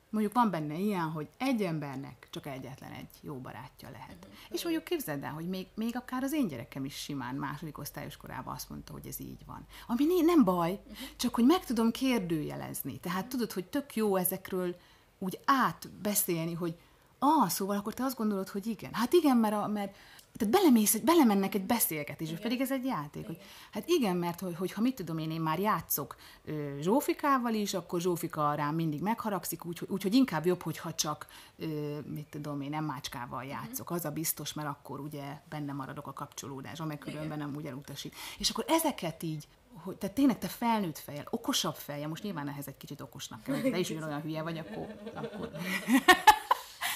mondjuk 0.09 0.33
van 0.33 0.49
benne 0.49 0.77
ilyen, 0.77 1.09
hogy 1.11 1.27
egy 1.37 1.61
embernek 1.61 2.27
csak 2.31 2.45
egyetlen 2.45 2.91
egy 2.91 3.09
jó 3.21 3.35
barátja 3.35 3.89
lehet. 3.89 4.27
Mm. 4.27 4.31
És 4.49 4.63
mondjuk 4.63 4.83
képzeld 4.83 5.23
el, 5.23 5.31
hogy 5.31 5.47
még, 5.47 5.67
még 5.75 5.95
akár 5.95 6.23
az 6.23 6.33
én 6.33 6.47
gyerekem 6.47 6.85
is 6.85 6.95
simán 6.95 7.35
második 7.35 7.77
osztályos 7.77 8.17
korában 8.17 8.53
azt 8.53 8.69
mondta, 8.69 8.91
hogy 8.91 9.07
ez 9.07 9.19
így 9.19 9.45
van. 9.45 9.65
Ami 9.87 10.05
nem 10.21 10.43
baj, 10.43 10.71
mm. 10.71 10.93
csak 11.15 11.35
hogy 11.35 11.45
meg 11.45 11.65
tudom 11.65 11.91
kérdőjelezni. 11.91 12.99
Tehát 12.99 13.25
mm. 13.25 13.29
tudod, 13.29 13.51
hogy 13.51 13.65
tök 13.65 13.95
jó 13.95 14.15
ezekről 14.15 14.75
úgy 15.19 15.39
átbeszélni, 15.45 16.53
hogy 16.53 16.77
Ah, 17.19 17.49
szóval 17.49 17.77
akkor 17.77 17.93
te 17.93 18.03
azt 18.03 18.17
gondolod, 18.17 18.49
hogy 18.49 18.67
igen. 18.67 18.93
Hát 18.93 19.13
igen, 19.13 19.37
mert, 19.37 19.53
a, 19.53 19.67
mert 19.67 19.95
tehát 20.37 20.53
belemész, 20.53 20.95
belemennek 20.97 21.55
egy 21.55 21.65
beszélgetésbe, 21.65 22.37
pedig 22.37 22.61
ez 22.61 22.71
egy 22.71 22.85
játék. 22.85 23.25
Hogy, 23.25 23.37
hát 23.71 23.83
igen, 23.87 24.15
mert 24.15 24.39
hogy, 24.39 24.55
hogyha 24.55 24.81
mit 24.81 24.95
tudom 24.95 25.17
én, 25.17 25.31
én 25.31 25.41
már 25.41 25.59
játszok 25.59 26.15
ö, 26.45 26.77
Zsófikával 26.81 27.53
is, 27.53 27.73
akkor 27.73 28.01
Zsófika 28.01 28.53
rám 28.53 28.75
mindig 28.75 29.01
megharagszik, 29.01 29.65
úgyhogy 29.65 29.87
úgy, 29.89 30.13
inkább 30.13 30.45
jobb, 30.45 30.61
hogyha 30.61 30.93
csak, 30.93 31.27
ö, 31.57 31.65
mit 32.13 32.27
tudom 32.29 32.61
én, 32.61 32.69
nem 32.69 32.85
mácskával 32.85 33.39
mhm. 33.39 33.49
játszok. 33.49 33.91
Az 33.91 34.05
a 34.05 34.11
biztos, 34.11 34.53
mert 34.53 34.67
akkor 34.67 34.99
ugye 34.99 35.41
benne 35.49 35.73
maradok 35.73 36.07
a 36.07 36.13
kapcsolódásban, 36.13 36.87
meg 36.87 36.97
különben 36.97 37.37
nem 37.37 37.53
úgy 37.55 37.65
elutasít. 37.65 38.15
És 38.37 38.49
akkor 38.49 38.65
ezeket 38.67 39.23
így 39.23 39.47
hogy 39.83 39.95
tehát 39.95 40.15
tényleg 40.15 40.37
te 40.37 40.47
felnőtt 40.47 40.97
fejjel, 40.97 41.27
okosabb 41.29 41.75
fejjel, 41.75 42.07
most 42.07 42.23
nyilván 42.23 42.49
ehhez 42.49 42.67
egy 42.67 42.77
kicsit 42.77 43.01
okosnak 43.01 43.43
kell, 43.43 43.61
de 43.61 43.77
is 43.77 43.89
ugyanolyan 43.89 44.21
hülye 44.21 44.41
vagy, 44.41 44.57
akkor, 44.57 44.95
akkor 45.13 45.51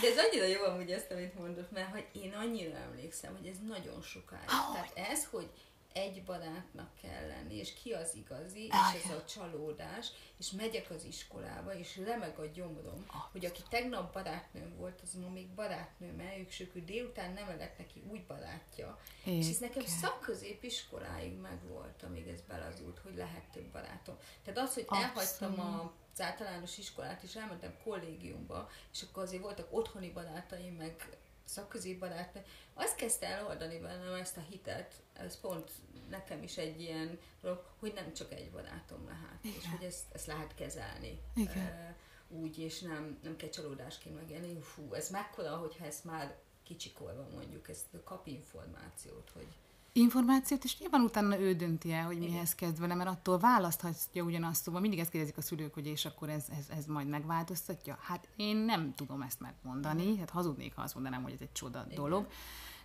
de 0.02 0.08
ez 0.08 0.18
annyira 0.18 0.46
jó 0.46 0.64
amúgy 0.64 0.92
ezt, 0.92 1.12
amit 1.12 1.40
mondott, 1.40 1.72
mert 1.72 1.92
hogy 1.92 2.06
én 2.12 2.34
annyira 2.34 2.78
emlékszem, 2.78 3.36
hogy 3.38 3.48
ez 3.48 3.58
nagyon 3.68 4.02
sokáig. 4.02 4.46
Tehát 4.46 4.92
ez, 5.12 5.26
hogy 5.32 5.50
egy 5.94 6.24
barátnak 6.24 6.96
kell 7.02 7.28
lenni, 7.28 7.56
és 7.56 7.74
ki 7.74 7.92
az 7.92 8.16
igazi, 8.16 8.64
és 8.64 9.04
ez 9.04 9.12
a 9.12 9.26
csalódás, 9.26 10.12
és 10.38 10.52
megyek 10.52 10.90
az 10.90 11.04
iskolába, 11.04 11.74
és 11.74 11.98
remeg 11.98 12.40
a 12.40 12.46
gyomrom, 12.46 13.06
hogy 13.32 13.46
aki 13.46 13.62
tegnap 13.70 14.14
barátnőm 14.14 14.76
volt, 14.78 15.02
az 15.02 15.14
ma 15.14 15.30
még 15.30 15.48
barátnőm, 15.48 16.16
mert 16.16 16.60
ők 16.60 16.78
délután 16.78 17.34
nem 17.34 17.48
lett 17.48 17.78
neki 17.78 18.04
úgy 18.12 18.26
barátja. 18.26 19.00
Éke. 19.26 19.38
És 19.38 19.50
ez 19.50 19.58
nekem 19.58 19.86
szakközépiskoláig 19.86 21.38
megvolt, 21.38 22.04
amíg 22.04 22.28
ez 22.28 22.42
belazult, 22.42 23.00
hogy 23.00 23.16
lehet 23.16 23.52
több 23.52 23.72
barátom. 23.72 24.18
Tehát 24.44 24.60
az, 24.60 24.74
hogy 24.74 24.86
Abszolút. 24.88 25.18
elhagytam 25.18 25.60
a 25.60 25.94
az 26.14 26.22
általános 26.22 26.78
iskolát, 26.78 27.24
és 27.24 27.36
elmentem 27.36 27.78
kollégiumba, 27.84 28.70
és 28.94 29.02
akkor 29.02 29.24
azért 29.24 29.42
voltak 29.42 29.68
otthoni 29.70 30.12
barátaim, 30.12 30.76
meg 30.76 31.18
szakközi 31.52 31.98
barátaim, 31.98 32.46
azt 32.74 32.96
kezdte 32.96 33.28
eloldani 33.28 33.80
bennem 33.80 34.14
ezt 34.14 34.38
a 34.38 34.42
hitet, 34.50 34.94
ez 35.14 35.40
pont 35.40 35.72
nekem 36.10 36.44
is 36.44 36.58
egy 36.58 36.82
ilyen 36.82 37.20
dolog, 37.42 37.64
hogy 37.80 37.94
nem 37.94 38.14
csak 38.14 38.34
egy 38.34 38.52
barátom 38.52 39.06
lehet, 39.06 39.38
Igen. 39.42 39.58
és 39.58 39.68
hogy 39.78 39.86
ezt, 39.86 40.14
ezt 40.14 40.26
lehet 40.26 40.56
kezelni. 40.56 41.22
Igen. 41.36 41.58
Uh, 41.58 42.40
úgy, 42.42 42.60
és 42.60 42.80
nem, 42.80 43.20
nem 43.24 43.36
kell 43.36 43.50
csalódásként 43.50 44.16
megélni. 44.16 44.62
Fú, 44.62 44.94
ez 44.94 45.10
mekkora, 45.10 45.58
hogyha 45.58 45.86
ezt 45.86 46.04
már 46.04 46.38
kicsikolva 46.64 47.28
mondjuk, 47.34 47.70
ezt 47.70 47.86
kap 48.04 48.28
információt, 48.28 49.30
hogy 49.34 49.48
információt, 49.94 50.64
és 50.64 50.80
nyilván 50.80 51.02
utána 51.02 51.40
ő 51.40 51.54
dönti 51.54 51.92
el, 51.92 52.06
hogy 52.06 52.18
Igen. 52.18 52.30
mihez 52.30 52.56
kezd 52.56 52.80
vele, 52.80 52.96
mert 52.96 53.10
attól 53.10 53.40
választhatja 53.40 54.24
ugyanazt, 54.24 54.64
szóval 54.64 54.82
mindig 54.82 55.00
ezt 55.00 55.10
kérdezik 55.10 55.38
a 55.38 55.42
szülők, 55.42 55.74
hogy 55.74 55.88
és 55.88 56.06
akkor 56.06 56.30
ez, 56.30 56.46
ez, 56.60 56.78
ez 56.78 56.86
majd 56.86 57.08
megváltoztatja. 57.08 57.98
Hát 58.02 58.28
én 58.36 58.56
nem 58.56 58.94
tudom 58.96 59.22
ezt 59.22 59.40
megmondani, 59.40 60.18
hát 60.18 60.30
hazudnék, 60.30 60.76
ha 60.76 60.82
azt 60.82 60.94
mondanám, 60.94 61.24
hogy 61.24 61.34
ez 61.34 61.42
egy 61.42 61.52
csoda 61.52 61.84
Igen. 61.86 61.96
dolog. 62.04 62.28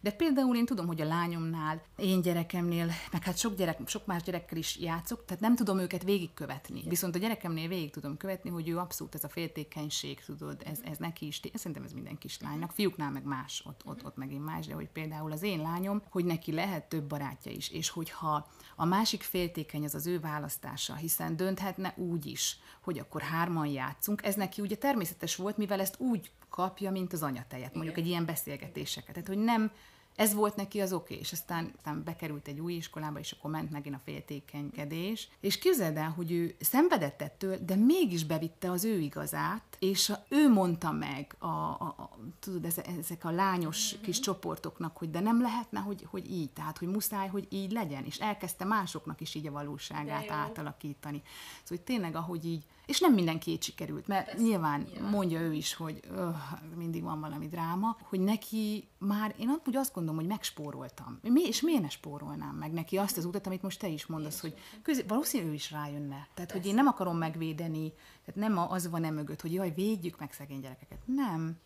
De 0.07 0.13
például 0.13 0.57
én 0.57 0.65
tudom, 0.65 0.87
hogy 0.87 1.01
a 1.01 1.05
lányomnál, 1.05 1.83
én 1.97 2.21
gyerekemnél, 2.21 2.91
meg 3.13 3.23
hát 3.23 3.39
sok, 3.39 3.55
gyerek, 3.55 3.79
sok 3.87 4.07
más 4.07 4.23
gyerekkel 4.23 4.59
is 4.59 4.79
játszok, 4.79 5.25
tehát 5.25 5.43
nem 5.43 5.57
tudom 5.57 5.79
őket 5.79 6.03
végigkövetni. 6.03 6.77
Igen. 6.77 6.89
Viszont 6.89 7.15
a 7.15 7.19
gyerekemnél 7.19 7.69
végig 7.69 7.91
tudom 7.91 8.17
követni, 8.17 8.51
hogy 8.51 8.69
ő 8.69 8.79
abszolút 8.79 9.15
ez 9.15 9.25
a 9.25 9.29
féltékenység, 9.29 10.25
tudod, 10.25 10.63
ez, 10.65 10.81
ez 10.85 10.99
neki 10.99 11.27
is, 11.27 11.41
szerintem 11.55 11.85
ez 11.85 11.93
minden 11.93 12.19
kislánynak, 12.19 12.73
fiúknál 12.73 13.11
meg 13.11 13.25
más, 13.25 13.63
ott, 13.67 13.81
ott, 13.85 14.05
ott 14.05 14.17
megint 14.17 14.45
más, 14.45 14.67
de 14.67 14.75
hogy 14.75 14.89
például 14.89 15.33
az 15.33 15.43
én 15.43 15.61
lányom, 15.61 16.03
hogy 16.11 16.25
neki 16.25 16.53
lehet 16.53 16.89
több 16.89 17.05
barátja 17.05 17.53
is, 17.53 17.71
és 17.71 17.89
hogyha 17.89 18.49
a 18.77 18.85
másik 18.85 19.23
féltékeny 19.23 19.85
az 19.85 19.95
az 19.95 20.07
ő 20.07 20.21
választása, 20.21 20.95
hiszen 20.95 21.37
dönthetne 21.37 21.95
úgy 21.97 22.27
is, 22.27 22.59
hogy 22.81 22.99
akkor 22.99 23.21
hárman 23.21 23.67
játszunk, 23.67 24.25
ez 24.25 24.35
neki 24.35 24.61
ugye 24.61 24.77
természetes 24.77 25.37
volt, 25.37 25.57
mivel 25.57 25.81
ezt 25.81 26.01
úgy 26.01 26.31
kapja, 26.51 26.91
mint 26.91 27.13
az 27.13 27.23
anyatejet, 27.23 27.75
mondjuk 27.75 27.97
egy 27.97 28.07
ilyen 28.07 28.25
beszélgetéseket. 28.25 29.15
Tehát, 29.15 29.29
hogy 29.29 29.39
nem 29.39 29.71
ez 30.17 30.35
volt 30.35 30.57
neki 30.57 30.81
az 30.81 30.93
oké, 30.93 31.15
és 31.15 31.33
aztán, 31.33 31.73
aztán 31.77 32.03
bekerült 32.05 32.49
egy 32.49 32.61
új 32.61 32.73
iskolába, 32.73 33.19
és 33.19 33.33
akkor 33.33 33.51
ment 33.51 33.71
megint 33.71 33.95
a 33.95 34.01
féltékenykedés. 34.05 35.29
És 35.41 35.59
képzeld 35.59 35.97
el, 35.97 36.11
hogy 36.11 36.33
ő 36.33 36.55
szenvedett 36.61 37.23
ettől, 37.23 37.59
de 37.65 37.75
mégis 37.75 38.25
bevitte 38.25 38.71
az 38.71 38.85
ő 38.85 38.99
igazát, 38.99 39.77
és 39.79 40.11
a, 40.11 40.25
ő 40.29 40.49
mondta 40.49 40.93
meg, 40.93 41.37
a, 41.39 41.47
a, 41.47 41.95
a, 41.97 42.19
tudod, 42.41 42.65
ezek 42.99 43.25
a 43.25 43.31
lányos 43.31 43.95
mm-hmm. 43.95 44.03
kis 44.03 44.21
csoportoknak, 44.21 44.97
hogy 44.97 45.11
de 45.11 45.21
nem 45.21 45.41
lehetne, 45.41 45.81
hogy, 45.81 46.07
hogy 46.11 46.31
így, 46.31 46.51
tehát, 46.51 46.79
hogy 46.79 46.89
muszáj, 46.89 47.29
hogy 47.29 47.47
így 47.51 47.73
legyen, 47.73 48.05
és 48.05 48.19
elkezdte 48.19 48.65
másoknak 48.65 49.21
is 49.21 49.35
így 49.35 49.47
a 49.47 49.53
valóságát 49.53 50.31
átalakítani. 50.31 51.23
Szóval, 51.25 51.65
hogy 51.69 51.81
tényleg, 51.81 52.17
ahogy 52.17 52.45
így 52.45 52.65
és 52.87 53.01
nem 53.01 53.15
mindenki 53.15 53.59
sikerült, 53.61 54.07
mert 54.07 54.25
Persze, 54.25 54.43
nyilván, 54.43 54.81
nyilván 54.81 55.11
mondja 55.11 55.41
ő 55.41 55.53
is, 55.53 55.75
hogy 55.75 56.01
öh, 56.11 56.37
mindig 56.77 57.03
van 57.03 57.21
valami 57.21 57.49
dráma, 57.49 57.97
hogy 58.03 58.21
neki 58.21 58.89
már, 58.99 59.35
én 59.39 59.61
úgy 59.67 59.77
azt 59.77 59.95
gondolom, 59.95 60.21
hogy 60.21 60.29
megspóroltam. 60.29 61.19
Mi, 61.23 61.43
és 61.43 61.61
miért 61.61 61.83
ne 61.83 61.89
spórolnám 61.89 62.55
meg 62.55 62.73
neki 62.73 62.97
azt 62.97 63.17
az 63.17 63.25
utat, 63.25 63.47
amit 63.47 63.63
most 63.63 63.79
te 63.79 63.89
is 63.89 64.07
mondasz, 64.07 64.41
hogy 64.41 64.55
közé, 64.83 65.03
valószínűleg 65.09 65.53
ő 65.53 65.55
is 65.55 65.71
rájönne. 65.71 66.09
Tehát, 66.09 66.35
Persze. 66.35 66.57
hogy 66.57 66.67
én 66.67 66.75
nem 66.75 66.87
akarom 66.87 67.19
megvédeni, 67.19 67.93
tehát 68.25 68.51
nem 68.51 68.59
az 68.59 68.91
van 68.91 69.01
nem 69.01 69.15
mögött, 69.15 69.41
hogy 69.41 69.53
jaj, 69.53 69.73
védjük 69.75 70.19
meg 70.19 70.33
szegény 70.33 70.61
gyerekeket. 70.61 70.99
Nem 71.05 71.57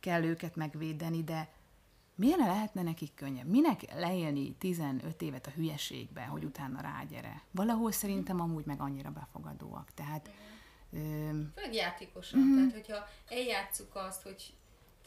kell 0.00 0.22
őket 0.22 0.56
megvédeni, 0.56 1.24
de 1.24 1.48
miért 2.18 2.38
ne 2.38 2.46
lehetne 2.46 2.82
nekik 2.82 3.14
könnyebb? 3.14 3.46
Minek 3.46 3.94
leélni 3.94 4.54
15 4.54 5.22
évet 5.22 5.46
a 5.46 5.50
hülyeségbe, 5.50 6.24
hogy 6.24 6.44
utána 6.44 6.80
rágyere? 6.80 7.42
Valahol 7.50 7.92
szerintem 7.92 8.40
amúgy 8.40 8.64
meg 8.64 8.80
annyira 8.80 9.10
befogadóak. 9.10 9.90
Tehát... 9.94 10.30
Főleg 11.54 11.74
játékosan. 11.74 12.40
Mm-hmm. 12.40 12.56
Tehát, 12.56 12.72
hogyha 12.72 13.08
eljátszuk 13.28 13.94
azt, 13.94 14.22
hogy 14.22 14.52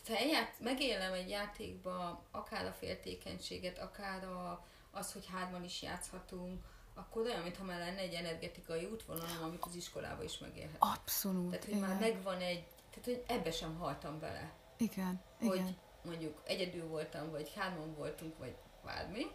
ha 0.08 0.18
eljátsz, 0.18 0.58
megélem 0.60 1.14
egy 1.14 1.30
játékba 1.30 2.24
akár 2.32 2.66
a 2.66 2.72
féltékenységet, 2.72 3.80
akár 3.80 4.24
a, 4.24 4.66
az, 4.92 5.14
hogy 5.14 5.26
hárman 5.32 5.64
is 5.64 5.82
játszhatunk, 5.82 6.64
akkor 6.94 7.22
olyan, 7.22 7.42
mintha 7.42 7.64
már 7.64 7.80
lenne 7.80 8.00
egy 8.00 8.14
energetikai 8.14 8.86
útvonalom, 8.86 9.44
amit 9.44 9.66
az 9.66 9.76
iskolába 9.76 10.24
is 10.24 10.38
megélhet. 10.38 10.76
Abszolút. 10.80 11.50
Tehát, 11.50 11.66
hogy 11.66 11.76
igen. 11.76 11.90
már 11.90 12.00
megvan 12.00 12.40
egy, 12.40 12.64
tehát, 12.90 13.06
hogy 13.06 13.24
ebbe 13.28 13.52
sem 13.52 13.78
haltam 13.78 14.20
bele. 14.20 14.52
Igen, 14.78 15.22
hogy 15.40 15.56
igen. 15.56 15.76
Mondjuk 16.06 16.42
egyedül 16.46 16.88
voltam, 16.88 17.32
vagy 17.32 17.54
hárman 17.56 17.96
voltunk, 17.96 18.38
vagy 18.38 18.56
bármi, 18.86 19.26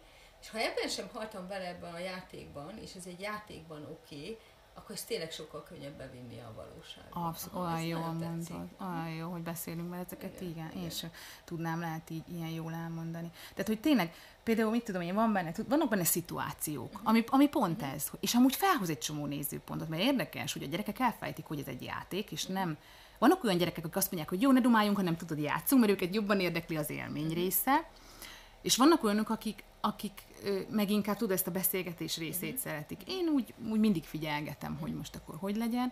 és 0.41 0.49
ha 0.49 0.57
ebben 0.59 0.87
sem 0.89 1.09
haltam 1.13 1.47
bele 1.47 1.67
ebben 1.67 1.93
a 1.93 1.99
játékban, 1.99 2.77
és 2.77 2.93
ez 2.93 3.05
egy 3.05 3.19
játékban 3.19 3.83
oké, 3.83 4.15
okay, 4.15 4.37
akkor 4.77 4.95
ez 4.95 5.03
tényleg 5.03 5.31
sokkal 5.31 5.63
könnyebb 5.63 5.97
bevinni 5.97 6.39
a 6.39 6.53
valóságba. 6.55 7.27
Abszolút, 7.27 7.67
olyan 7.67 7.81
jó 7.81 7.99
mondod, 7.99 8.47
olyan 8.79 9.09
jó, 9.09 9.31
hogy 9.31 9.41
beszélünk 9.41 9.89
vele 9.89 10.01
ezeket, 10.01 10.41
igen, 10.41 10.51
igen, 10.51 10.69
igen. 10.71 10.83
én 10.83 10.89
sem 10.89 11.11
tudnám 11.45 11.79
lehet 11.79 12.09
így 12.09 12.23
ilyen 12.29 12.49
jól 12.49 12.73
elmondani. 12.73 13.31
Tehát, 13.49 13.67
hogy 13.67 13.79
tényleg, 13.79 14.13
például 14.43 14.71
mit 14.71 14.83
tudom 14.83 15.01
én, 15.01 15.13
van 15.13 15.33
benne, 15.33 15.51
vannak 15.67 15.89
benne 15.89 16.03
szituációk, 16.03 16.93
uh-huh. 16.93 17.09
ami, 17.09 17.23
ami 17.27 17.47
pont 17.47 17.81
uh-huh. 17.81 17.93
ez, 17.93 18.07
és 18.19 18.33
amúgy 18.33 18.55
felhoz 18.55 18.89
egy 18.89 18.97
csomó 18.97 19.25
nézőpontot, 19.25 19.89
mert 19.89 20.01
érdekes, 20.01 20.53
hogy 20.53 20.63
a 20.63 20.67
gyerekek 20.67 20.99
elfejtik, 20.99 21.45
hogy 21.45 21.59
ez 21.59 21.67
egy 21.67 21.83
játék, 21.83 22.31
és 22.31 22.41
uh-huh. 22.41 22.57
nem, 22.57 22.77
vannak 23.19 23.43
olyan 23.43 23.57
gyerekek, 23.57 23.83
akik 23.83 23.95
azt 23.95 24.11
mondják, 24.11 24.29
hogy 24.29 24.41
jó, 24.41 24.51
ne 24.51 24.59
dumáljunk, 24.59 24.97
hanem 24.97 25.17
tudod, 25.17 25.39
játszunk, 25.39 25.81
mert 25.81 25.93
őket 25.93 26.15
jobban 26.15 26.39
érdekli 26.39 26.77
az 26.77 26.89
élmény 26.89 27.33
része, 27.33 27.89
és 28.61 28.77
vannak 28.77 29.03
olyanok, 29.03 29.29
akik, 29.29 29.63
akik 29.81 30.23
meg 30.69 30.89
inkább 30.89 31.17
tud 31.17 31.31
ezt 31.31 31.47
a 31.47 31.51
beszélgetés 31.51 32.17
részét 32.17 32.41
uh-huh. 32.41 32.63
szeretik. 32.63 32.99
Én 33.07 33.27
úgy, 33.27 33.53
úgy 33.69 33.79
mindig 33.79 34.03
figyelgetem, 34.03 34.77
hogy 34.81 34.93
most 34.93 35.15
akkor 35.15 35.35
hogy 35.39 35.55
legyen, 35.55 35.91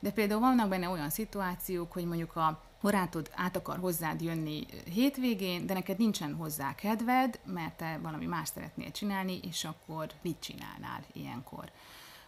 de 0.00 0.10
például 0.10 0.40
vannak 0.40 0.68
benne 0.68 0.88
olyan 0.88 1.10
szituációk, 1.10 1.92
hogy 1.92 2.04
mondjuk 2.04 2.36
a 2.36 2.62
barátod 2.82 3.30
át 3.34 3.56
akar 3.56 3.78
hozzád 3.78 4.20
jönni 4.20 4.66
hétvégén, 4.92 5.66
de 5.66 5.74
neked 5.74 5.98
nincsen 5.98 6.34
hozzá 6.34 6.74
kedved, 6.74 7.40
mert 7.44 7.76
te 7.76 7.98
valami 8.02 8.26
más 8.26 8.48
szeretnél 8.48 8.90
csinálni, 8.90 9.40
és 9.42 9.64
akkor 9.64 10.10
mit 10.22 10.40
csinálnál 10.40 11.04
ilyenkor? 11.12 11.70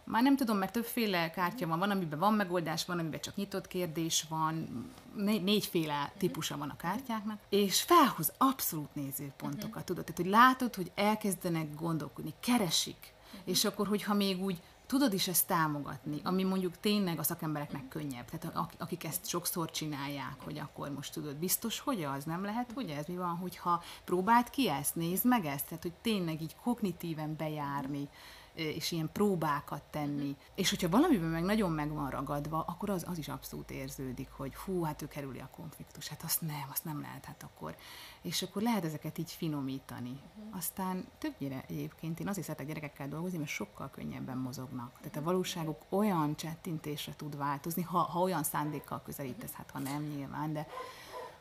Már 0.03 0.23
nem 0.23 0.35
tudom, 0.35 0.57
mert 0.57 0.73
többféle 0.73 1.29
kártya 1.29 1.67
van, 1.67 1.79
van, 1.79 1.91
amiben 1.91 2.19
van 2.19 2.33
megoldás, 2.33 2.85
van, 2.85 2.99
amiben 2.99 3.19
csak 3.19 3.35
nyitott 3.35 3.67
kérdés 3.67 4.25
van, 4.29 4.85
né- 5.15 5.43
négyféle 5.43 6.11
típusa 6.17 6.57
van 6.57 6.69
a 6.69 6.75
kártyáknak, 6.75 7.39
és 7.49 7.81
felhoz 7.81 8.31
abszolút 8.37 8.95
nézőpontokat, 8.95 9.85
tudod? 9.85 10.03
Tehát, 10.03 10.21
hogy 10.21 10.29
látod, 10.29 10.75
hogy 10.75 10.91
elkezdenek 10.95 11.75
gondolkodni, 11.75 12.33
keresik, 12.39 13.13
és 13.43 13.65
akkor, 13.65 13.87
hogyha 13.87 14.13
még 14.13 14.43
úgy 14.43 14.61
tudod 14.91 15.13
is 15.13 15.27
ezt 15.27 15.47
támogatni, 15.47 16.21
ami 16.23 16.43
mondjuk 16.43 16.79
tényleg 16.79 17.19
a 17.19 17.23
szakembereknek 17.23 17.87
könnyebb, 17.87 18.29
tehát 18.29 18.69
akik 18.77 19.03
ezt 19.03 19.27
sokszor 19.27 19.71
csinálják, 19.71 20.35
hogy 20.43 20.59
akkor 20.59 20.89
most 20.89 21.13
tudod, 21.13 21.35
biztos, 21.35 21.79
hogy 21.79 22.03
az, 22.03 22.23
nem 22.23 22.43
lehet, 22.43 22.71
hogy 22.73 22.89
ez 22.89 23.05
mi 23.05 23.15
van, 23.15 23.35
hogyha 23.37 23.83
próbált 24.05 24.49
ki 24.49 24.69
ezt, 24.69 24.95
nézd 24.95 25.25
meg 25.25 25.45
ezt, 25.45 25.65
tehát 25.65 25.83
hogy 25.83 25.93
tényleg 26.01 26.41
így 26.41 26.55
kognitíven 26.63 27.35
bejárni, 27.35 28.09
és 28.53 28.91
ilyen 28.91 29.09
próbákat 29.13 29.83
tenni. 29.83 30.29
Uh-huh. 30.29 30.37
És 30.55 30.69
hogyha 30.69 30.89
valamiben 30.89 31.29
meg 31.29 31.43
nagyon 31.43 31.71
meg 31.71 31.93
van 31.93 32.09
ragadva, 32.09 32.63
akkor 32.67 32.89
az, 32.89 33.05
az 33.07 33.17
is 33.17 33.27
abszolút 33.27 33.71
érződik, 33.71 34.29
hogy 34.31 34.55
hú, 34.55 34.83
hát 34.83 35.01
ő 35.01 35.07
kerüli 35.07 35.39
a 35.39 35.49
konfliktus, 35.55 36.07
hát 36.07 36.23
azt 36.23 36.41
nem, 36.41 36.67
azt 36.71 36.85
nem 36.85 37.01
lehet, 37.01 37.25
hát 37.25 37.43
akkor. 37.43 37.75
És 38.21 38.41
akkor 38.41 38.61
lehet 38.61 38.85
ezeket 38.85 39.17
így 39.17 39.31
finomítani. 39.31 40.09
Uh-huh. 40.09 40.57
Aztán 40.57 41.07
többnyire 41.17 41.63
egyébként 41.67 42.19
én 42.19 42.27
azért 42.27 42.45
szeretek 42.45 42.67
gyerekekkel 42.67 43.07
dolgozni, 43.07 43.37
mert 43.37 43.49
sokkal 43.49 43.89
könnyebben 43.89 44.37
mozognak. 44.37 44.97
Tehát 44.97 45.17
a 45.17 45.21
valóságuk 45.21 45.81
olyan 45.89 46.35
csettintésre 46.35 47.15
tud 47.15 47.37
változni, 47.37 47.81
ha, 47.81 47.99
ha 47.99 48.19
olyan 48.19 48.43
szándékkal 48.43 49.01
közelítesz, 49.01 49.51
hát 49.51 49.71
ha 49.71 49.79
nem 49.79 50.03
nyilván, 50.03 50.53
de 50.53 50.67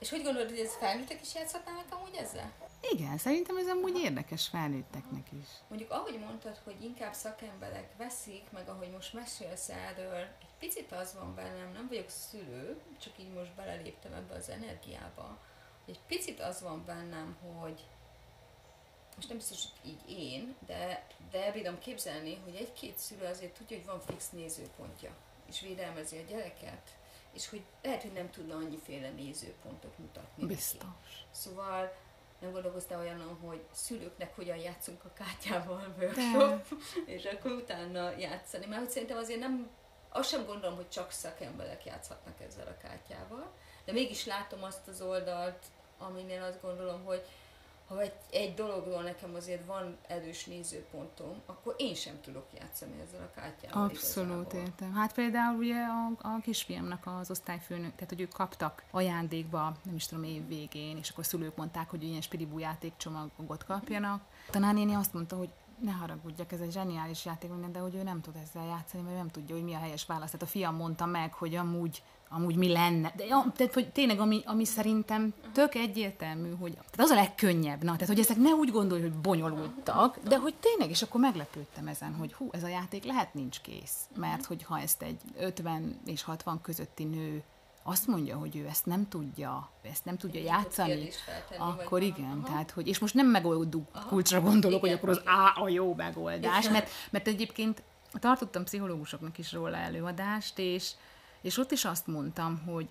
és 0.01 0.11
hogy 0.11 0.23
gondolod, 0.23 0.49
hogy 0.51 0.59
ez 0.59 0.77
felnőttek 0.77 1.21
is 1.23 1.35
játszhatnának 1.35 1.87
amúgy 1.91 2.15
ezzel? 2.15 2.53
Igen, 2.81 3.19
szerintem 3.19 3.57
ez 3.57 3.69
amúgy 3.69 3.99
érdekes 3.99 4.49
felnőtteknek 4.49 5.33
is. 5.33 5.49
Mondjuk 5.69 5.91
ahogy 5.91 6.19
mondtad, 6.19 6.61
hogy 6.65 6.85
inkább 6.85 7.13
szakemberek 7.13 7.97
veszik, 7.97 8.51
meg 8.51 8.69
ahogy 8.69 8.91
most 8.91 9.13
mesélsz 9.13 9.69
erről, 9.69 10.21
egy 10.41 10.55
picit 10.59 10.93
az 10.93 11.15
van 11.15 11.35
bennem, 11.35 11.73
nem 11.73 11.89
vagyok 11.89 12.09
szülő, 12.09 12.81
csak 13.01 13.19
így 13.19 13.33
most 13.33 13.55
beleléptem 13.55 14.13
ebbe 14.13 14.35
az 14.35 14.49
energiába, 14.49 15.39
hogy 15.85 15.95
egy 15.95 16.17
picit 16.17 16.41
az 16.41 16.63
van 16.63 16.85
bennem, 16.85 17.37
hogy 17.43 17.85
most 19.17 19.29
nem 19.29 19.37
biztos, 19.37 19.63
hogy 19.81 19.91
így 19.91 20.19
én, 20.19 20.57
de, 20.67 21.07
de 21.31 21.45
el 21.45 21.53
bírom 21.53 21.79
képzelni, 21.79 22.41
hogy 22.45 22.55
egy-két 22.55 22.99
szülő 22.99 23.25
azért 23.25 23.57
tudja, 23.59 23.77
hogy 23.77 23.87
van 23.87 24.01
fix 24.01 24.31
nézőpontja, 24.31 25.11
és 25.49 25.61
védelmezi 25.61 26.17
a 26.17 26.23
gyereket, 26.23 26.99
és 27.33 27.49
hogy 27.49 27.63
lehet, 27.83 28.03
hogy 28.03 28.13
nem 28.13 28.31
tudna 28.31 28.57
annyiféle 28.57 29.11
nézőpontot 29.11 29.99
mutatni. 29.99 30.47
Biztos. 30.47 30.83
Neki. 30.83 31.27
Szóval 31.31 31.93
nem 32.41 32.53
gondolkoztál 32.53 32.99
olyan, 32.99 33.39
hogy 33.41 33.61
szülőknek 33.73 34.35
hogyan 34.35 34.57
játszunk 34.57 35.05
a 35.05 35.13
kártyával 35.13 35.95
workshop, 35.99 36.81
és 37.17 37.25
akkor 37.25 37.51
utána 37.51 38.11
játszani. 38.19 38.67
Mert 38.67 38.81
hogy 38.81 38.91
szerintem 38.91 39.17
azért 39.17 39.41
nem, 39.41 39.71
azt 40.09 40.29
sem 40.29 40.47
gondolom, 40.47 40.77
hogy 40.77 40.89
csak 40.89 41.11
szakemberek 41.11 41.85
játszhatnak 41.85 42.41
ezzel 42.41 42.67
a 42.67 42.83
kártyával, 42.83 43.53
de 43.85 43.93
mégis 43.93 44.27
látom 44.27 44.63
azt 44.63 44.89
az 44.89 45.03
oldalt, 45.03 45.65
aminél 45.99 46.43
azt 46.43 46.63
gondolom, 46.63 47.05
hogy 47.05 47.25
ha 47.91 48.01
egy, 48.01 48.13
egy 48.31 48.55
dologról 48.55 49.03
nekem 49.03 49.35
azért 49.35 49.67
van 49.67 49.97
erős 50.09 50.45
nézőpontom, 50.45 51.43
akkor 51.47 51.75
én 51.79 51.95
sem 51.95 52.21
tudok 52.21 52.47
játszani 52.59 52.93
ezzel 53.07 53.21
a 53.21 53.41
kártyával. 53.41 53.85
Abszolút 53.85 54.31
igazából. 54.31 54.61
értem. 54.61 54.93
Hát 54.93 55.15
például 55.15 55.59
ugye 55.59 55.77
a, 55.83 56.29
a 56.29 56.41
kisfiamnak 56.43 57.07
az 57.21 57.31
osztályfőnök, 57.31 57.95
tehát 57.95 58.09
hogy 58.09 58.21
ők 58.21 58.33
kaptak 58.33 58.83
ajándékba, 58.91 59.77
nem 59.83 59.95
is 59.95 60.07
tudom, 60.07 60.25
év 60.25 60.49
végén, 60.49 60.97
és 60.97 61.11
akkor 61.11 61.25
a 61.25 61.27
szülők 61.27 61.57
mondták, 61.57 61.91
hogy 61.91 62.03
ilyen 62.03 62.21
spiribú 62.21 62.59
játékcsomagot 62.59 63.65
kapjanak. 63.65 64.23
Tanárnéni 64.51 64.95
azt 64.95 65.13
mondta, 65.13 65.37
hogy 65.37 65.49
ne 65.81 65.93
haragudjak, 65.93 66.53
ez 66.53 66.61
egy 66.61 66.73
zseniális 66.73 67.25
játék 67.25 67.51
minden, 67.51 67.73
de 67.73 67.79
hogy 67.79 67.95
ő 67.95 68.03
nem 68.03 68.21
tud 68.21 68.35
ezzel 68.37 68.67
játszani, 68.67 69.03
mert 69.03 69.17
nem 69.17 69.29
tudja, 69.29 69.55
hogy 69.55 69.65
mi 69.65 69.75
a 69.75 69.79
helyes 69.79 70.07
válasz. 70.07 70.31
Tehát 70.31 70.47
a 70.47 70.51
fiam 70.51 70.77
mondta 70.77 71.07
meg, 71.07 71.33
hogy 71.33 71.55
amúgy 71.55 72.03
amúgy 72.33 72.57
mi 72.57 72.69
lenne. 72.69 73.13
De 73.17 73.25
ja, 73.25 73.53
tehát, 73.57 73.75
hogy 73.75 73.93
tényleg, 73.93 74.21
ami, 74.21 74.43
ami 74.45 74.65
szerintem 74.65 75.35
tök 75.53 75.75
egyértelmű, 75.75 76.51
hogy 76.55 76.73
tehát 76.73 76.99
az 76.99 77.11
a 77.11 77.15
legkönnyebb, 77.15 77.83
na, 77.83 77.93
tehát, 77.93 78.07
hogy 78.07 78.19
ezek 78.19 78.37
ne 78.37 78.51
úgy 78.51 78.71
gondolj, 78.71 79.01
hogy 79.01 79.13
bonyolultak, 79.13 80.19
de 80.29 80.39
hogy 80.39 80.55
tényleg, 80.61 80.91
és 80.91 81.03
akkor 81.03 81.21
meglepődtem 81.21 81.87
ezen, 81.87 82.15
hogy 82.15 82.33
hú, 82.33 82.49
ez 82.53 82.63
a 82.63 82.69
játék 82.69 83.05
lehet 83.05 83.35
nincs 83.35 83.61
kész, 83.61 84.09
mert 84.17 84.45
hogyha 84.45 84.79
ezt 84.79 85.03
egy 85.03 85.21
50 85.39 86.01
és 86.05 86.23
60 86.23 86.61
közötti 86.61 87.05
nő 87.05 87.43
azt 87.83 88.07
mondja, 88.07 88.37
hogy 88.37 88.57
ő 88.57 88.67
ezt 88.67 88.87
nem 88.87 89.09
tudja, 89.09 89.71
ezt 89.83 90.05
nem 90.05 90.17
tudja 90.17 90.43
játszani, 90.43 91.09
akkor 91.59 92.03
igen, 92.03 92.31
aha. 92.31 92.47
tehát, 92.47 92.71
hogy, 92.71 92.89
és 92.89 92.99
most 92.99 93.15
nem 93.15 93.27
megoldjuk 93.27 94.07
kulcsra 94.07 94.41
gondolok, 94.41 94.85
igen, 94.85 94.99
hogy 94.99 94.99
akkor 94.99 95.09
az 95.09 95.35
A 95.35 95.63
a 95.63 95.69
jó 95.69 95.95
megoldás, 95.95 96.69
mert, 96.69 96.91
mert 97.11 97.27
egyébként 97.27 97.83
tartottam 98.13 98.65
pszichológusoknak 98.65 99.39
is 99.39 99.53
róla 99.53 99.77
előadást, 99.77 100.59
és 100.59 100.93
és 101.41 101.59
ott 101.59 101.71
is 101.71 101.85
azt 101.85 102.07
mondtam, 102.07 102.63
hogy 102.67 102.89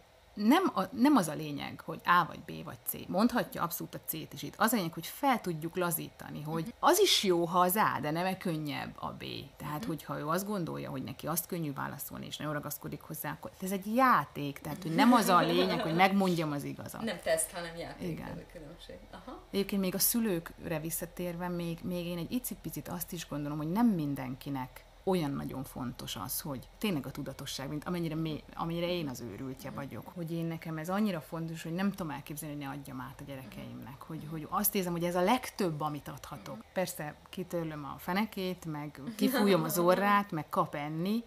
nem, 0.48 0.72
a, 0.76 0.82
nem 0.92 1.16
az 1.16 1.28
a 1.28 1.34
lényeg, 1.34 1.82
hogy 1.86 2.00
A 2.06 2.26
vagy 2.28 2.40
B 2.40 2.64
vagy 2.64 2.78
C. 2.86 2.94
Mondhatja 3.08 3.64
abszolút 3.64 3.96
a 3.96 4.00
C-t 4.06 4.34
is 4.34 4.44
itt. 4.44 4.54
Az 4.58 4.74
a 4.74 4.76
lényeg, 4.76 4.94
hogy 4.94 5.06
fel 5.06 5.42
tudjuk 5.42 5.76
lazítani, 5.76 6.42
hogy 6.42 6.74
az 6.80 7.00
is 7.00 7.24
jó, 7.24 7.46
ha 7.46 7.60
az 7.60 7.76
A, 7.76 8.00
de 8.02 8.12
nem 8.12 8.38
könnyebb 8.38 8.96
a 8.96 9.08
B. 9.08 9.24
Tehát, 9.58 9.86
hogyha 9.86 10.20
ő 10.20 10.28
azt 10.28 10.46
gondolja, 10.46 10.90
hogy 10.90 11.04
neki 11.04 11.28
azt 11.28 11.46
könnyű 11.46 11.74
válaszolni, 11.74 12.26
és 12.26 12.38
nagyon 12.38 12.54
ragaszkodik 12.54 13.02
hozzá, 13.02 13.32
akkor 13.32 13.52
ez 13.62 13.72
egy 13.72 13.96
játék. 13.96 14.60
Tehát, 14.60 14.82
hogy 14.82 14.96
nem 14.96 15.14
az 15.14 15.28
a 15.28 15.40
lényeg, 15.40 15.82
hogy 15.82 15.96
megmondjam 15.96 16.52
az 16.52 16.64
igazat. 16.64 17.02
Nem 17.02 17.20
teszt, 17.24 17.52
hanem 17.52 17.76
játék. 17.76 18.10
Igen. 18.10 18.28
Ez 18.28 18.38
a 18.38 18.52
különbség. 18.52 18.96
Aha. 19.12 19.40
Egyébként 19.52 19.82
még 19.82 19.96
a 19.96 20.00
szülőkre 20.00 20.80
visszatérve, 20.80 21.48
még, 21.48 21.80
még 21.82 22.06
én 22.06 22.18
egy 22.18 22.32
icipicit 22.32 22.88
azt 22.88 23.12
is 23.12 23.28
gondolom, 23.28 23.58
hogy 23.58 23.72
nem 23.72 23.88
mindenkinek 23.88 24.84
olyan 25.10 25.32
nagyon 25.32 25.64
fontos 25.64 26.16
az, 26.16 26.42
hogy 26.42 26.68
tényleg 26.78 27.06
a 27.06 27.12
tudatosság, 27.12 27.70
mint 27.70 27.84
amennyire, 27.84 28.16
mély, 28.16 28.44
amennyire 28.56 28.88
én 28.88 29.08
az 29.08 29.20
őrültje 29.20 29.72
vagyok, 29.72 30.12
hogy 30.16 30.32
én 30.32 30.46
nekem 30.46 30.78
ez 30.78 30.90
annyira 30.90 31.22
fontos, 31.22 31.64
hogy 31.64 31.74
nem 31.74 31.92
tudom 31.92 32.10
elképzelni, 32.10 32.56
hogy 32.56 32.64
ne 32.66 32.72
adjam 32.72 33.02
át 33.02 33.22
a 33.22 33.24
gyerekeimnek, 33.24 34.02
hogy, 34.02 34.28
hogy 34.30 34.48
azt 34.50 34.76
érzem, 34.76 34.92
hogy 34.92 35.04
ez 35.04 35.16
a 35.16 35.22
legtöbb, 35.22 35.82
amit 35.82 36.08
adhatok. 36.08 36.64
Persze 36.74 37.16
kitörlöm 37.30 37.86
a 37.86 37.96
fenekét, 37.98 38.66
meg 38.66 39.02
kifújom 39.16 39.64
az 39.64 39.80
orrát, 39.80 40.32
meg 40.32 40.50
kap 40.50 40.76
enni, 40.76 41.24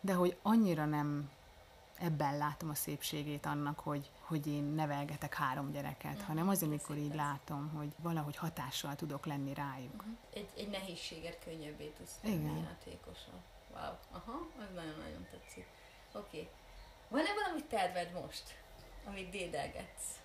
de 0.00 0.12
hogy 0.14 0.36
annyira 0.42 0.84
nem 0.84 1.28
ebben 2.00 2.38
látom 2.38 2.70
a 2.70 2.74
szépségét 2.74 3.46
annak, 3.46 3.78
hogy, 3.78 4.10
hogy 4.20 4.46
én 4.46 4.62
nevelgetek 4.62 5.34
három 5.34 5.70
gyereket, 5.70 6.16
mm. 6.16 6.24
hanem 6.26 6.48
az, 6.48 6.62
amikor 6.62 6.96
így 6.96 7.14
látom, 7.14 7.68
hogy 7.76 7.92
valahogy 7.96 8.36
hatással 8.36 8.96
tudok 8.96 9.26
lenni 9.26 9.54
rájuk. 9.54 10.04
Mm. 10.06 10.12
Egy, 10.32 10.48
egy 10.56 10.68
nehézséget 10.68 11.38
könnyebbé 11.44 11.86
tudsz 11.96 12.18
tenni 12.22 12.60
játékosan. 12.60 13.34
Wow, 13.70 13.92
aha, 14.10 14.46
az 14.58 14.74
nagyon-nagyon 14.74 15.26
tetszik. 15.30 15.66
Oké. 16.12 16.38
Okay. 16.38 16.48
Van-e 17.08 17.34
valami 17.44 17.64
terved 17.64 18.12
most, 18.12 18.58
amit 19.06 19.30
dédelgetsz? 19.30 20.20